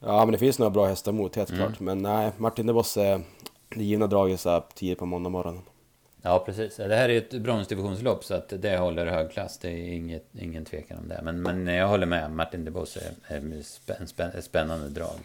Ja 0.00 0.24
men 0.24 0.32
det 0.32 0.38
finns 0.38 0.58
några 0.58 0.70
bra 0.70 0.86
hästar 0.86 1.12
mot 1.12 1.36
helt 1.36 1.50
mm. 1.50 1.62
klart, 1.62 1.80
men 1.80 1.98
nej, 1.98 2.30
Martin 2.36 2.66
de 2.66 2.72
Boss 2.72 2.96
är 2.96 3.20
det 3.68 3.84
givna 3.84 4.06
draget 4.06 4.40
så 4.40 4.50
här 4.50 4.62
tidigt 4.74 4.98
på 4.98 5.06
måndag 5.06 5.30
morgonen. 5.30 5.62
Ja, 6.22 6.42
precis. 6.46 6.76
Det 6.76 6.96
här 6.96 7.08
är 7.08 7.18
ett 7.18 7.30
bronsdivisionslopp 7.30 8.24
så 8.24 8.34
att 8.34 8.52
det 8.58 8.76
håller 8.76 9.06
hög 9.06 9.30
klass. 9.30 9.58
Det 9.58 9.68
är 9.68 9.92
inget, 9.92 10.24
ingen 10.38 10.64
tvekan 10.64 10.98
om 10.98 11.08
det. 11.08 11.20
Men, 11.22 11.42
men 11.42 11.66
jag 11.66 11.88
håller 11.88 12.06
med. 12.06 12.30
Martin 12.30 12.64
de 12.64 12.70
Bosse 12.70 13.00
är, 13.26 13.42
ett 14.38 14.44
spännande 14.44 14.88
drag. 14.88 15.18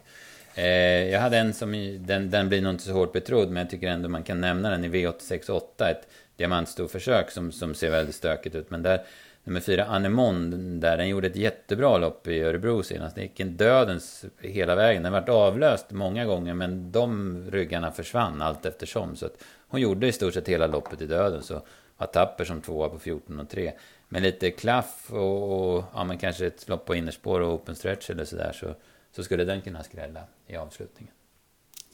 Eh, 0.56 1.10
jag 1.10 1.20
hade 1.20 1.38
en 1.38 1.54
som, 1.54 1.98
den, 2.00 2.30
den 2.30 2.50
blir 2.50 2.62
nog 2.62 2.74
inte 2.74 2.84
så 2.84 2.94
hårt 2.94 3.14
betrodd, 3.14 3.50
men 3.50 3.62
jag 3.62 3.70
tycker 3.70 3.88
ändå 3.88 4.10
man 4.10 4.24
kan 4.24 4.42
nämna 4.42 4.70
den 4.70 4.86
i 4.86 4.90
V868. 4.90 5.62
Ett 5.80 6.08
diamantstorförsök 6.36 7.32
som, 7.32 7.52
som 7.52 7.74
ser 7.74 7.92
väldigt 7.92 8.16
stökigt 8.16 8.56
ut. 8.56 8.70
Men 8.70 8.84
där, 8.84 9.02
nummer 9.44 9.60
fyra, 9.60 9.86
Anemon, 9.86 10.80
där 10.80 10.98
den 10.98 11.10
gjorde 11.10 11.28
ett 11.28 11.36
jättebra 11.36 11.98
lopp 11.98 12.28
i 12.28 12.42
Örebro 12.42 12.84
senast. 12.84 13.16
Den 13.16 13.24
gick 13.24 13.40
en 13.40 13.58
dödens 13.58 14.26
hela 14.40 14.76
vägen. 14.76 15.04
Den 15.04 15.14
vart 15.14 15.30
avlöst 15.30 15.92
många 15.92 16.26
gånger, 16.26 16.54
men 16.54 16.92
de 16.92 17.38
ryggarna 17.52 17.92
försvann 17.92 18.42
allt 18.42 18.66
eftersom. 18.66 19.16
Så 19.16 19.26
att 19.26 19.44
hon 19.72 19.82
gjorde 19.82 20.08
i 20.08 20.12
stort 20.12 20.34
sett 20.34 20.48
hela 20.48 20.68
loppet 20.68 21.02
i 21.02 21.06
döden. 21.06 21.44
Så 21.44 21.62
var 21.98 22.08
tapper 22.08 22.46
som 22.46 22.62
tvåa 22.62 22.90
på 22.90 23.00
14 23.00 23.40
och 23.40 23.50
3. 23.50 23.74
Med 24.10 24.22
lite 24.22 24.52
klaff 24.52 25.12
och, 25.12 25.76
och 25.76 25.84
ja, 25.94 26.04
men 26.04 26.18
kanske 26.18 26.48
ett 26.48 26.70
lopp 26.70 26.86
på 26.86 26.96
innerspår 26.96 27.40
och 27.40 27.54
open 27.54 27.76
stretch 27.76 28.10
eller 28.10 28.26
sådär 28.26 28.52
så, 28.54 28.76
så 29.12 29.24
skulle 29.24 29.44
den 29.44 29.62
kunna 29.62 29.84
skrälla 29.84 30.24
i 30.48 30.56
avslutningen. 30.56 31.14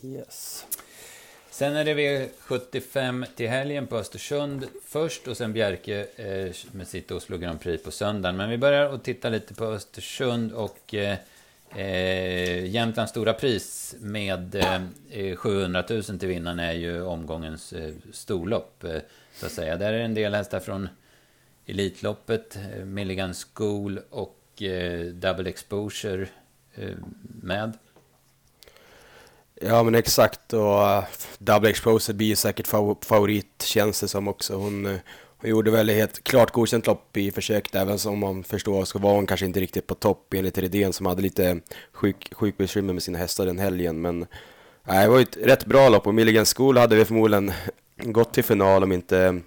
Yes. 0.01 0.65
Sen 1.49 1.75
är 1.75 1.85
det 1.85 1.93
V75 1.93 3.25
till 3.35 3.49
helgen 3.49 3.87
på 3.87 3.97
Östersund 3.97 4.65
först 4.85 5.27
och 5.27 5.37
sen 5.37 5.53
Bjerke 5.53 6.07
eh, 6.15 6.55
med 6.71 6.87
sitt 6.87 7.11
Oslo 7.11 7.37
Grand 7.37 7.61
Prix 7.61 7.83
på 7.83 7.91
söndagen. 7.91 8.37
Men 8.37 8.49
vi 8.49 8.57
börjar 8.57 8.93
att 8.93 9.03
titta 9.03 9.29
lite 9.29 9.53
på 9.53 9.65
Östersund 9.65 10.51
och 10.51 10.93
eh, 10.93 11.17
eh 11.75 12.65
Jämtlands 12.65 13.11
stora 13.11 13.33
pris 13.33 13.95
med 13.99 14.55
eh, 14.55 14.81
eh 15.09 15.35
700 15.35 15.83
000 15.89 16.03
till 16.03 16.27
vinnaren 16.27 16.59
är 16.59 16.73
ju 16.73 17.01
omgångens 17.01 17.73
eh, 17.73 17.93
storlopp. 18.11 18.83
Eh, 18.83 18.99
så 19.33 19.45
att 19.45 19.51
säga. 19.51 19.77
Där 19.77 19.93
är 19.93 19.99
en 19.99 20.13
del 20.13 20.33
hästar 20.33 20.59
från 20.59 20.89
Elitloppet, 21.65 22.55
eh, 22.55 22.85
Milligan 22.85 23.33
School 23.33 23.99
och 24.09 24.61
eh, 24.61 25.05
Double 25.05 25.49
Exposure 25.49 26.27
eh, 26.75 26.95
med. 27.41 27.77
Ja 29.61 29.83
men 29.83 29.95
exakt 29.95 30.53
och 30.53 30.81
uh, 30.81 31.03
Double 31.37 31.69
Exposure 31.69 32.13
blir 32.13 32.35
säkert 32.35 32.67
favorit 33.05 33.61
känns 33.61 34.01
det 34.01 34.07
som 34.07 34.27
också. 34.27 34.55
Hon, 34.55 34.85
uh, 34.85 34.99
hon 35.41 35.49
gjorde 35.49 35.71
väl 35.71 35.89
helt 35.89 36.23
klart 36.23 36.51
godkänt 36.51 36.87
lopp 36.87 37.17
i 37.17 37.31
försöket 37.31 37.75
även 37.75 37.97
om 38.05 38.19
man 38.19 38.43
förstår 38.43 38.85
så 38.85 38.99
var 38.99 39.15
hon 39.15 39.27
kanske 39.27 39.45
inte 39.45 39.59
riktigt 39.59 39.87
på 39.87 39.95
topp 39.95 40.33
enligt 40.33 40.57
Redén 40.57 40.93
som 40.93 41.05
hade 41.05 41.21
lite 41.21 41.59
sjuk, 41.91 42.33
sjukbekymmer 42.35 42.93
med 42.93 43.03
sina 43.03 43.17
hästar 43.17 43.45
den 43.45 43.59
helgen. 43.59 44.01
Men 44.01 44.25
nej, 44.83 45.03
det 45.03 45.11
var 45.11 45.17
ju 45.17 45.23
ett 45.23 45.37
rätt 45.37 45.65
bra 45.65 45.89
lopp 45.89 46.07
och 46.07 46.15
Milligan 46.15 46.45
School 46.45 46.77
hade 46.77 46.95
vi 46.95 47.05
förmodligen 47.05 47.51
gått 48.03 48.33
till 48.33 48.43
final 48.43 48.83
om 48.83 48.91
inte 48.91 49.41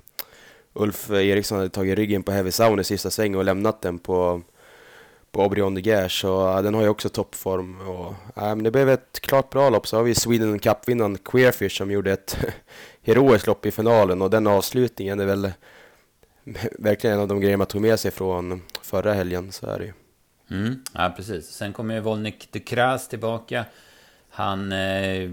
Ulf 0.72 1.10
Eriksson 1.10 1.58
hade 1.58 1.70
tagit 1.70 1.98
ryggen 1.98 2.22
på 2.22 2.32
Heavy 2.32 2.50
Sound 2.50 2.80
i 2.80 2.84
sista 2.84 3.10
svängen 3.10 3.38
och 3.38 3.44
lämnat 3.44 3.82
den 3.82 3.98
på 3.98 4.42
på 5.32 5.44
Obrion 5.44 5.74
de 5.74 5.80
Guerre, 5.80 6.08
så 6.08 6.56
äh, 6.56 6.62
den 6.62 6.74
har 6.74 6.82
ju 6.82 6.88
också 6.88 7.08
toppform. 7.08 7.80
Och, 7.80 8.06
uh, 8.08 8.14
men 8.34 8.62
det 8.62 8.70
blev 8.70 8.88
ett 8.88 9.20
klart 9.20 9.50
bra 9.50 9.70
lopp. 9.70 9.86
Så 9.86 9.96
har 9.96 10.02
vi 10.02 10.14
Sweden 10.14 10.58
Cup-vinnaren 10.58 11.18
Queerfish 11.18 11.76
som 11.78 11.90
gjorde 11.90 12.12
ett 12.12 12.36
heroiskt 13.02 13.46
lopp 13.46 13.66
i 13.66 13.70
finalen 13.70 14.22
och 14.22 14.30
den 14.30 14.46
avslutningen 14.46 15.20
är 15.20 15.26
väl 15.26 15.52
verkligen 16.78 17.16
en 17.16 17.22
av 17.22 17.28
de 17.28 17.40
grejer 17.40 17.56
man 17.56 17.66
tog 17.66 17.82
med 17.82 18.00
sig 18.00 18.10
från 18.10 18.62
förra 18.82 19.12
helgen. 19.12 19.52
Så 19.52 19.66
är 19.66 19.78
det 19.78 19.84
ju. 19.84 19.92
Mm, 20.50 20.84
ja, 20.94 21.12
precis. 21.16 21.46
Sen 21.46 21.72
kommer 21.72 21.94
ju 21.94 22.00
Volnik 22.00 22.48
de 22.50 22.60
Kras 22.60 23.08
tillbaka. 23.08 23.64
Han, 24.30 24.72
eh, 24.72 25.30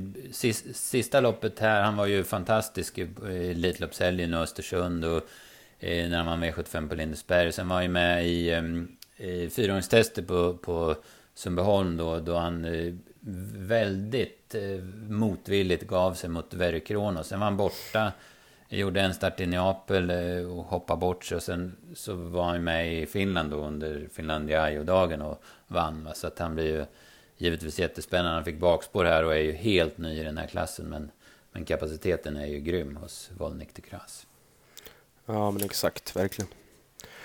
sista 0.73 1.19
loppet 1.19 1.59
här, 1.59 1.81
han 1.83 1.97
var 1.97 2.05
ju 2.05 2.23
fantastisk 2.23 2.97
i 2.97 3.07
Elitloppshelgen 3.25 4.33
och 4.33 4.41
Östersund 4.41 5.05
och 5.05 5.21
eh, 5.79 6.09
när 6.09 6.17
han 6.17 6.25
var 6.25 6.37
med 6.37 6.55
75 6.55 6.89
på 6.89 6.95
Lindesberg. 6.95 7.51
Sen 7.51 7.67
var 7.67 7.75
han 7.75 7.83
ju 7.83 7.89
med 7.89 8.27
i 8.27 8.49
eh, 8.51 8.61
i 9.17 9.49
fyraåringstestet 9.49 10.27
på, 10.27 10.53
på 10.53 10.95
Sundbyholm 11.33 11.97
då, 11.97 12.19
då 12.19 12.37
han 12.37 12.65
eh, 12.65 12.93
väldigt 13.57 14.55
eh, 14.55 14.83
motvilligt 15.09 15.87
gav 15.87 16.13
sig 16.13 16.29
mot 16.29 16.53
Verre 16.53 16.79
Kronos. 16.79 17.27
Sen 17.27 17.39
var 17.39 17.45
han 17.45 17.57
borta, 17.57 18.11
gjorde 18.69 19.01
en 19.01 19.13
start 19.13 19.39
i 19.39 19.45
Neapel 19.45 20.09
eh, 20.09 20.51
och 20.51 20.63
hoppade 20.63 20.99
bort 20.99 21.25
sig. 21.25 21.35
Och 21.35 21.43
sen 21.43 21.75
så 21.95 22.13
var 22.13 22.43
han 22.43 22.63
med 22.63 22.93
i 22.93 23.05
Finland 23.05 23.51
då 23.51 23.57
under 23.57 24.09
Finlandia-dagen 24.13 25.21
och 25.21 25.43
vann. 25.67 26.03
Va? 26.03 26.13
Så 26.13 26.27
att 26.27 26.39
han 26.39 26.55
blir 26.55 26.65
ju 26.65 26.85
givetvis 27.37 27.79
jättespännande. 27.79 28.31
Han 28.31 28.45
fick 28.45 28.59
bakspår 28.59 29.05
här 29.05 29.23
och 29.23 29.33
är 29.33 29.39
ju 29.39 29.51
helt 29.51 29.97
ny 29.97 30.19
i 30.19 30.23
den 30.23 30.37
här 30.37 30.47
klassen. 30.47 30.85
Men 30.85 31.11
men 31.57 31.65
kapaciteten 31.65 32.37
är 32.37 32.45
ju 32.45 32.59
grym 32.59 32.95
hos 32.95 33.29
Volnik 33.37 33.73
till 33.73 33.83
Kras. 33.83 34.27
Ja, 35.25 35.51
men 35.51 35.63
exakt, 35.63 36.15
verkligen. 36.15 36.51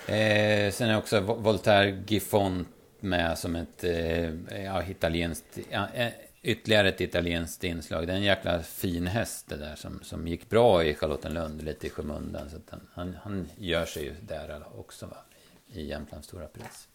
Eh, 0.07 0.73
sen 0.73 0.91
är 0.91 0.99
också 0.99 1.21
Voltaire 1.21 2.03
Giffon 2.07 2.67
med 3.01 3.39
som 3.39 3.57
ett 3.57 3.85
eh, 3.85 4.63
ja, 4.65 4.83
italienskt, 4.83 5.59
eh, 5.71 6.09
ytterligare 6.43 6.89
ett 6.89 7.01
italienskt 7.01 7.65
inslag. 7.65 8.07
Det 8.07 8.13
är 8.13 8.17
en 8.17 8.23
jäkla 8.23 8.63
fin 8.63 9.07
häst 9.07 9.47
det 9.49 9.57
där 9.57 9.77
som, 9.77 10.01
som 10.03 10.29
gick 10.29 10.49
bra 10.49 10.85
i 10.85 10.95
Charlottenlund, 10.95 11.63
lite 11.63 11.87
i 11.87 11.91
skymundan. 11.91 12.51
Så 12.51 12.57
han, 12.71 12.89
han, 12.95 13.17
han, 13.23 13.49
gör 13.59 13.85
sig 13.85 14.05
ju 14.05 14.15
där 14.21 14.63
också 14.79 15.07
va, 15.07 15.17
i, 15.73 15.81
i 15.81 15.87
Jämtlands 15.87 16.29
stora 16.29 16.47
pris. 16.47 16.89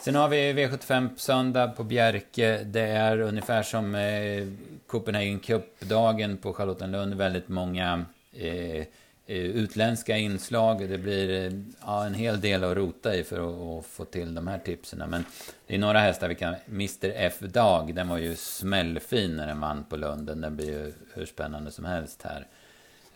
Sen 0.00 0.14
har 0.14 0.28
vi 0.28 0.52
V75 0.52 1.16
söndag 1.16 1.68
på 1.68 1.84
Bjerke. 1.84 2.64
Det 2.64 2.80
är 2.80 3.20
ungefär 3.20 3.62
som 3.62 3.94
eh, 3.94 4.46
Copenhagen 4.86 5.40
Cup-dagen 5.40 6.36
på 6.36 6.52
Charlottenlund. 6.52 7.14
Väldigt 7.14 7.48
många 7.48 8.04
eh, 8.32 8.82
Eh, 8.82 8.86
Eh, 9.26 9.36
utländska 9.36 10.16
inslag. 10.16 10.88
Det 10.88 10.98
blir 10.98 11.30
eh, 11.30 11.52
ja, 11.80 12.06
en 12.06 12.14
hel 12.14 12.40
del 12.40 12.64
att 12.64 12.76
rota 12.76 13.16
i 13.16 13.24
för 13.24 13.36
att, 13.36 13.84
att, 13.84 13.90
få 13.90 14.04
till 14.04 14.34
de 14.34 14.46
här 14.46 14.58
tipsen. 14.58 15.10
Men 15.10 15.24
det 15.66 15.74
är 15.74 15.78
några 15.78 16.00
hästar 16.00 16.28
vi 16.28 16.34
kan... 16.34 16.54
Mr 16.66 17.12
F 17.14 17.38
Dag, 17.40 17.94
den 17.94 18.08
var 18.08 18.18
ju 18.18 18.36
smällfin 18.36 19.36
när 19.36 19.46
den 19.46 19.60
vann 19.60 19.84
på 19.84 19.96
Lunden. 19.96 20.40
Den 20.40 20.56
blir 20.56 20.66
ju 20.66 20.92
hur 21.14 21.26
spännande 21.26 21.70
som 21.70 21.84
helst 21.84 22.22
här. 22.22 22.46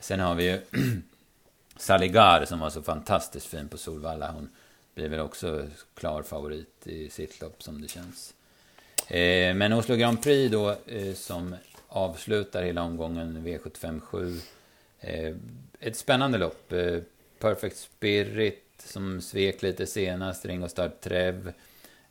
Sen 0.01 0.21
har 0.21 0.35
vi 0.35 0.51
ju 0.51 0.61
Saligar 1.77 2.45
som 2.45 2.59
var 2.59 2.71
så 2.71 2.83
fantastiskt 2.83 3.47
fin 3.47 3.69
på 3.69 3.79
Solvalla. 3.79 4.31
Hon 4.31 4.49
blir 4.95 5.09
väl 5.09 5.21
också 5.21 5.66
klar 5.95 6.23
favorit 6.23 6.87
i 6.87 7.11
sitt 7.11 7.40
lopp 7.40 7.62
som 7.62 7.83
det 7.83 7.88
känns. 7.88 8.35
Eh, 9.09 9.55
men 9.55 9.73
Oslo 9.73 9.97
Grand 9.97 10.23
Prix 10.23 10.53
då 10.53 10.71
eh, 10.87 11.14
som 11.14 11.55
avslutar 11.88 12.62
hela 12.62 12.83
omgången 12.83 13.47
V75 13.47 14.01
7 14.01 14.40
ett 15.81 15.97
spännande 15.97 16.39
lopp. 16.39 16.73
Eh, 16.73 16.99
Perfect 17.39 17.77
Spirit 17.77 18.62
som 18.79 19.21
svek 19.21 19.62
lite 19.62 19.87
senast, 19.87 20.47
Ringo 20.47 20.69
Starr 20.69 20.89
Trev. 21.01 21.53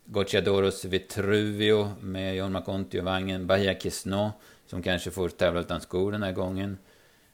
Gocciadoros 0.04 0.84
Vitruvio 0.84 1.92
med 2.00 2.36
John 2.36 2.52
McConti 2.52 3.00
och 3.00 3.04
vagnen. 3.04 3.46
Bahia 3.46 3.74
Kisno 3.74 4.32
som 4.66 4.82
kanske 4.82 5.10
får 5.10 5.28
tävla 5.28 5.60
utan 5.60 5.80
skor 5.80 6.12
den 6.12 6.22
här 6.22 6.32
gången. 6.32 6.78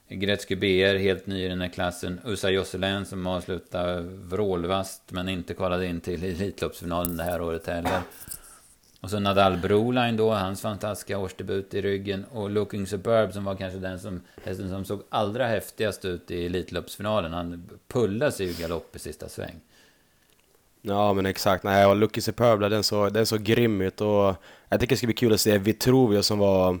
Gretzky 0.09 0.55
BR, 0.55 0.97
helt 0.97 1.27
ny 1.27 1.45
i 1.45 1.47
den 1.47 1.61
här 1.61 1.69
klassen. 1.69 2.19
Usa 2.25 2.49
Josselin 2.49 3.05
som 3.05 3.27
avslutar 3.27 4.01
vrålvast 4.01 5.01
men 5.07 5.29
inte 5.29 5.53
kvalade 5.53 5.85
in 5.85 6.01
till 6.01 6.23
Elitloppsfinalen 6.41 7.17
det 7.17 7.23
här 7.23 7.41
året 7.41 7.67
heller. 7.67 8.01
Och 9.03 9.09
så 9.09 9.19
Nadal 9.19 9.57
Broline 9.57 10.17
då, 10.17 10.33
hans 10.33 10.61
fantastiska 10.61 11.17
årsdebut 11.17 11.73
i 11.73 11.81
ryggen. 11.81 12.25
Och 12.31 12.49
Looking 12.49 12.87
Superb 12.87 13.33
som 13.33 13.43
var 13.43 13.55
kanske 13.55 13.79
den 13.79 13.99
som, 13.99 14.21
hästen 14.43 14.69
som 14.69 14.85
såg 14.85 15.03
allra 15.09 15.47
häftigast 15.47 16.05
ut 16.05 16.31
i 16.31 16.45
Elitloppsfinalen. 16.45 17.33
Han 17.33 17.69
pullade 17.87 18.31
sig 18.31 18.47
ju 18.47 18.53
galopp 18.53 18.95
i 18.95 18.99
sista 18.99 19.29
sväng. 19.29 19.59
Ja 20.81 21.13
men 21.13 21.25
exakt, 21.25 21.63
nej 21.63 21.85
och 21.85 21.95
Looking 21.95 22.21
Superb 22.21 22.59
den 22.59 22.83
såg, 22.83 23.13
den 23.13 23.25
såg 23.25 23.43
grym 23.43 23.81
ut 23.81 24.01
och 24.01 24.35
jag 24.69 24.79
tycker 24.79 24.95
det 24.95 24.97
ska 24.97 25.07
bli 25.07 25.13
kul 25.13 25.33
att 25.33 25.41
se 25.41 25.57
Vitruvio 25.57 26.23
som 26.23 26.39
var 26.39 26.79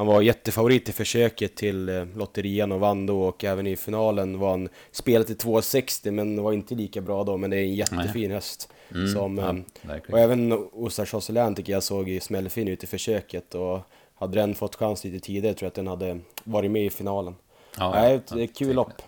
han 0.00 0.06
var 0.06 0.22
jättefavorit 0.22 0.88
i 0.88 0.92
försöket 0.92 1.56
till 1.56 1.88
eh, 1.88 2.04
lotterian 2.16 2.72
och 2.72 2.80
vann 2.80 3.06
då 3.06 3.22
och 3.22 3.44
även 3.44 3.66
i 3.66 3.76
finalen 3.76 4.38
var 4.38 4.50
han 4.50 4.68
spelat 4.90 5.26
till 5.26 5.36
2,60 5.36 6.10
men 6.10 6.42
var 6.42 6.52
inte 6.52 6.74
lika 6.74 7.00
bra 7.00 7.24
då 7.24 7.36
men 7.36 7.50
det 7.50 7.56
är 7.56 7.62
en 7.62 7.74
jättefin 7.74 8.28
nej. 8.28 8.28
häst. 8.28 8.72
Mm, 8.94 9.08
som, 9.08 9.38
ja, 9.38 9.94
eh, 9.94 10.00
och 10.08 10.18
även 10.18 10.52
Osa 10.52 11.06
Chaucelin 11.06 11.54
tycker 11.54 11.72
jag 11.72 11.82
såg 11.82 12.18
smällfin 12.22 12.68
ut 12.68 12.84
i 12.84 12.86
försöket 12.86 13.54
och 13.54 13.80
hade 14.14 14.40
den 14.40 14.54
fått 14.54 14.76
chans 14.76 15.04
lite 15.04 15.20
tidigare 15.20 15.54
tror 15.54 15.66
jag 15.66 15.70
att 15.70 15.74
den 15.74 15.86
hade 15.86 16.20
varit 16.44 16.70
med 16.70 16.84
i 16.84 16.90
finalen. 16.90 17.34
Ja, 17.78 17.90
Nej, 17.90 18.20
det 18.28 18.40
är 18.40 18.44
ett 18.44 18.56
kul 18.56 18.76
lopp. 18.76 19.02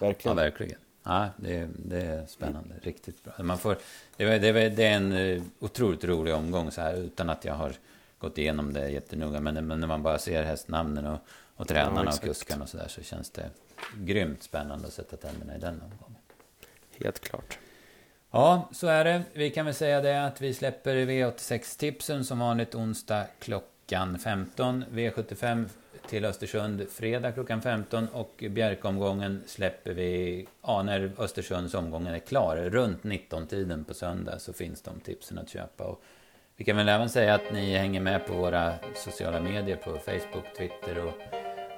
Verkligen. 0.00 0.36
Ja, 0.36 0.42
verkligen. 0.42 0.78
Ja, 1.02 1.28
det, 1.36 1.68
det 1.76 2.00
är 2.00 2.26
spännande. 2.26 2.74
Riktigt 2.82 3.24
bra. 3.24 3.32
Man 3.38 3.58
får, 3.58 3.76
det, 4.16 4.38
det, 4.38 4.68
det 4.68 4.84
är 4.84 4.96
en 4.96 5.12
eh, 5.12 5.42
otroligt 5.58 6.04
rolig 6.04 6.34
omgång 6.34 6.70
så 6.70 6.80
här 6.80 6.94
utan 6.94 7.30
att 7.30 7.44
jag 7.44 7.54
har 7.54 7.72
gått 8.22 8.38
igenom 8.38 8.72
det 8.72 8.88
jättenoga. 8.90 9.40
Men, 9.40 9.66
men 9.66 9.80
när 9.80 9.86
man 9.86 10.02
bara 10.02 10.18
ser 10.18 10.42
hästnamnen 10.42 11.06
och, 11.06 11.18
och 11.56 11.68
tränarna 11.68 12.04
ja, 12.04 12.16
och 12.16 12.20
kuskarna 12.20 12.62
och 12.62 12.68
så 12.68 12.76
där 12.76 12.88
så 12.88 13.02
känns 13.02 13.30
det 13.30 13.50
grymt 13.96 14.42
spännande 14.42 14.86
att 14.86 14.92
sätta 14.92 15.16
tänderna 15.16 15.56
i 15.56 15.58
den 15.58 15.74
omgången. 15.74 16.22
Helt 16.98 17.20
klart. 17.20 17.58
Ja, 18.30 18.68
så 18.72 18.86
är 18.86 19.04
det. 19.04 19.22
Vi 19.32 19.50
kan 19.50 19.64
väl 19.64 19.74
säga 19.74 20.00
det 20.00 20.26
att 20.26 20.40
vi 20.40 20.54
släpper 20.54 20.96
V86-tipsen 20.96 22.24
som 22.24 22.38
vanligt 22.38 22.74
onsdag 22.74 23.26
klockan 23.38 24.18
15. 24.18 24.84
V75 24.92 25.68
till 26.08 26.24
Östersund 26.24 26.86
fredag 26.90 27.32
klockan 27.32 27.62
15 27.62 28.08
och 28.08 28.44
Bjärkomgången 28.50 29.42
släpper 29.46 29.92
vi, 29.92 30.46
ja 30.62 30.82
när 30.82 31.12
Östersunds 31.18 31.74
omgång 31.74 32.06
är 32.06 32.18
klar, 32.18 32.56
runt 32.56 33.02
19-tiden 33.02 33.84
på 33.84 33.94
söndag 33.94 34.38
så 34.38 34.52
finns 34.52 34.82
de 34.82 35.00
tipsen 35.00 35.38
att 35.38 35.48
köpa. 35.48 35.84
Och 35.84 36.02
vi 36.62 36.66
kan 36.66 36.76
väl 36.76 36.88
även 36.88 37.08
säga 37.08 37.34
att 37.34 37.52
ni 37.52 37.76
hänger 37.76 38.00
med 38.00 38.26
på 38.26 38.34
våra 38.34 38.72
sociala 38.94 39.40
medier 39.40 39.76
på 39.76 39.90
Facebook, 39.90 40.56
Twitter 40.56 41.06
och 41.06 41.12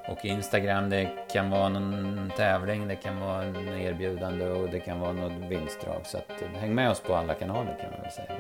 och 0.09 0.25
Instagram, 0.25 0.91
det 0.91 1.09
kan 1.33 1.51
vara 1.51 1.69
någon 1.69 2.33
tävling, 2.37 2.89
det 2.89 2.97
kan 2.97 3.21
vara 3.21 3.43
en 3.43 3.69
erbjudande 3.81 4.47
och 4.47 4.69
det 4.69 4.81
kan 4.81 5.01
vara 5.01 5.13
något 5.13 5.51
vinstdrag. 5.51 6.01
Så 6.05 6.19
att, 6.19 6.43
eh, 6.43 6.61
häng 6.61 6.75
med 6.75 6.91
oss 6.91 7.01
på 7.01 7.15
alla 7.15 7.35
kanaler 7.35 7.77
kan 7.81 7.91
man 7.91 8.01
väl 8.03 8.11
säga. 8.11 8.37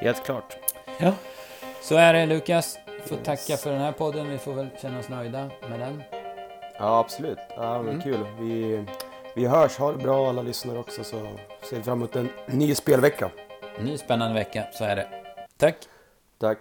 Helt 0.00 0.24
klart. 0.24 0.56
Ja, 0.98 1.12
så 1.80 1.96
är 1.96 2.12
det 2.12 2.26
Lukas. 2.26 2.78
Får 3.06 3.18
yes. 3.18 3.26
tacka 3.26 3.56
för 3.56 3.70
den 3.70 3.80
här 3.80 3.92
podden. 3.92 4.28
Vi 4.28 4.38
får 4.38 4.52
väl 4.52 4.68
känna 4.82 4.98
oss 4.98 5.08
nöjda 5.08 5.50
med 5.70 5.80
den. 5.80 6.02
Ja, 6.78 6.98
absolut. 6.98 7.38
Ja, 7.56 7.82
men 7.82 7.94
mm. 7.94 8.02
kul. 8.02 8.26
Vi, 8.40 8.84
vi 9.34 9.46
hörs. 9.46 9.78
Ha 9.78 9.92
det 9.92 9.98
bra 9.98 10.28
alla 10.28 10.42
lyssnare 10.42 10.78
också 10.78 11.04
så 11.04 11.26
ser 11.70 11.76
vi 11.76 11.82
fram 11.82 11.98
emot 11.98 12.16
en 12.16 12.28
ny 12.46 12.74
spelvecka. 12.74 13.30
Ny 13.80 13.98
spännande 13.98 14.34
vecka, 14.34 14.64
så 14.72 14.84
är 14.84 14.96
det. 14.96 15.21
Tac. 15.62 15.86
Tac. 16.40 16.58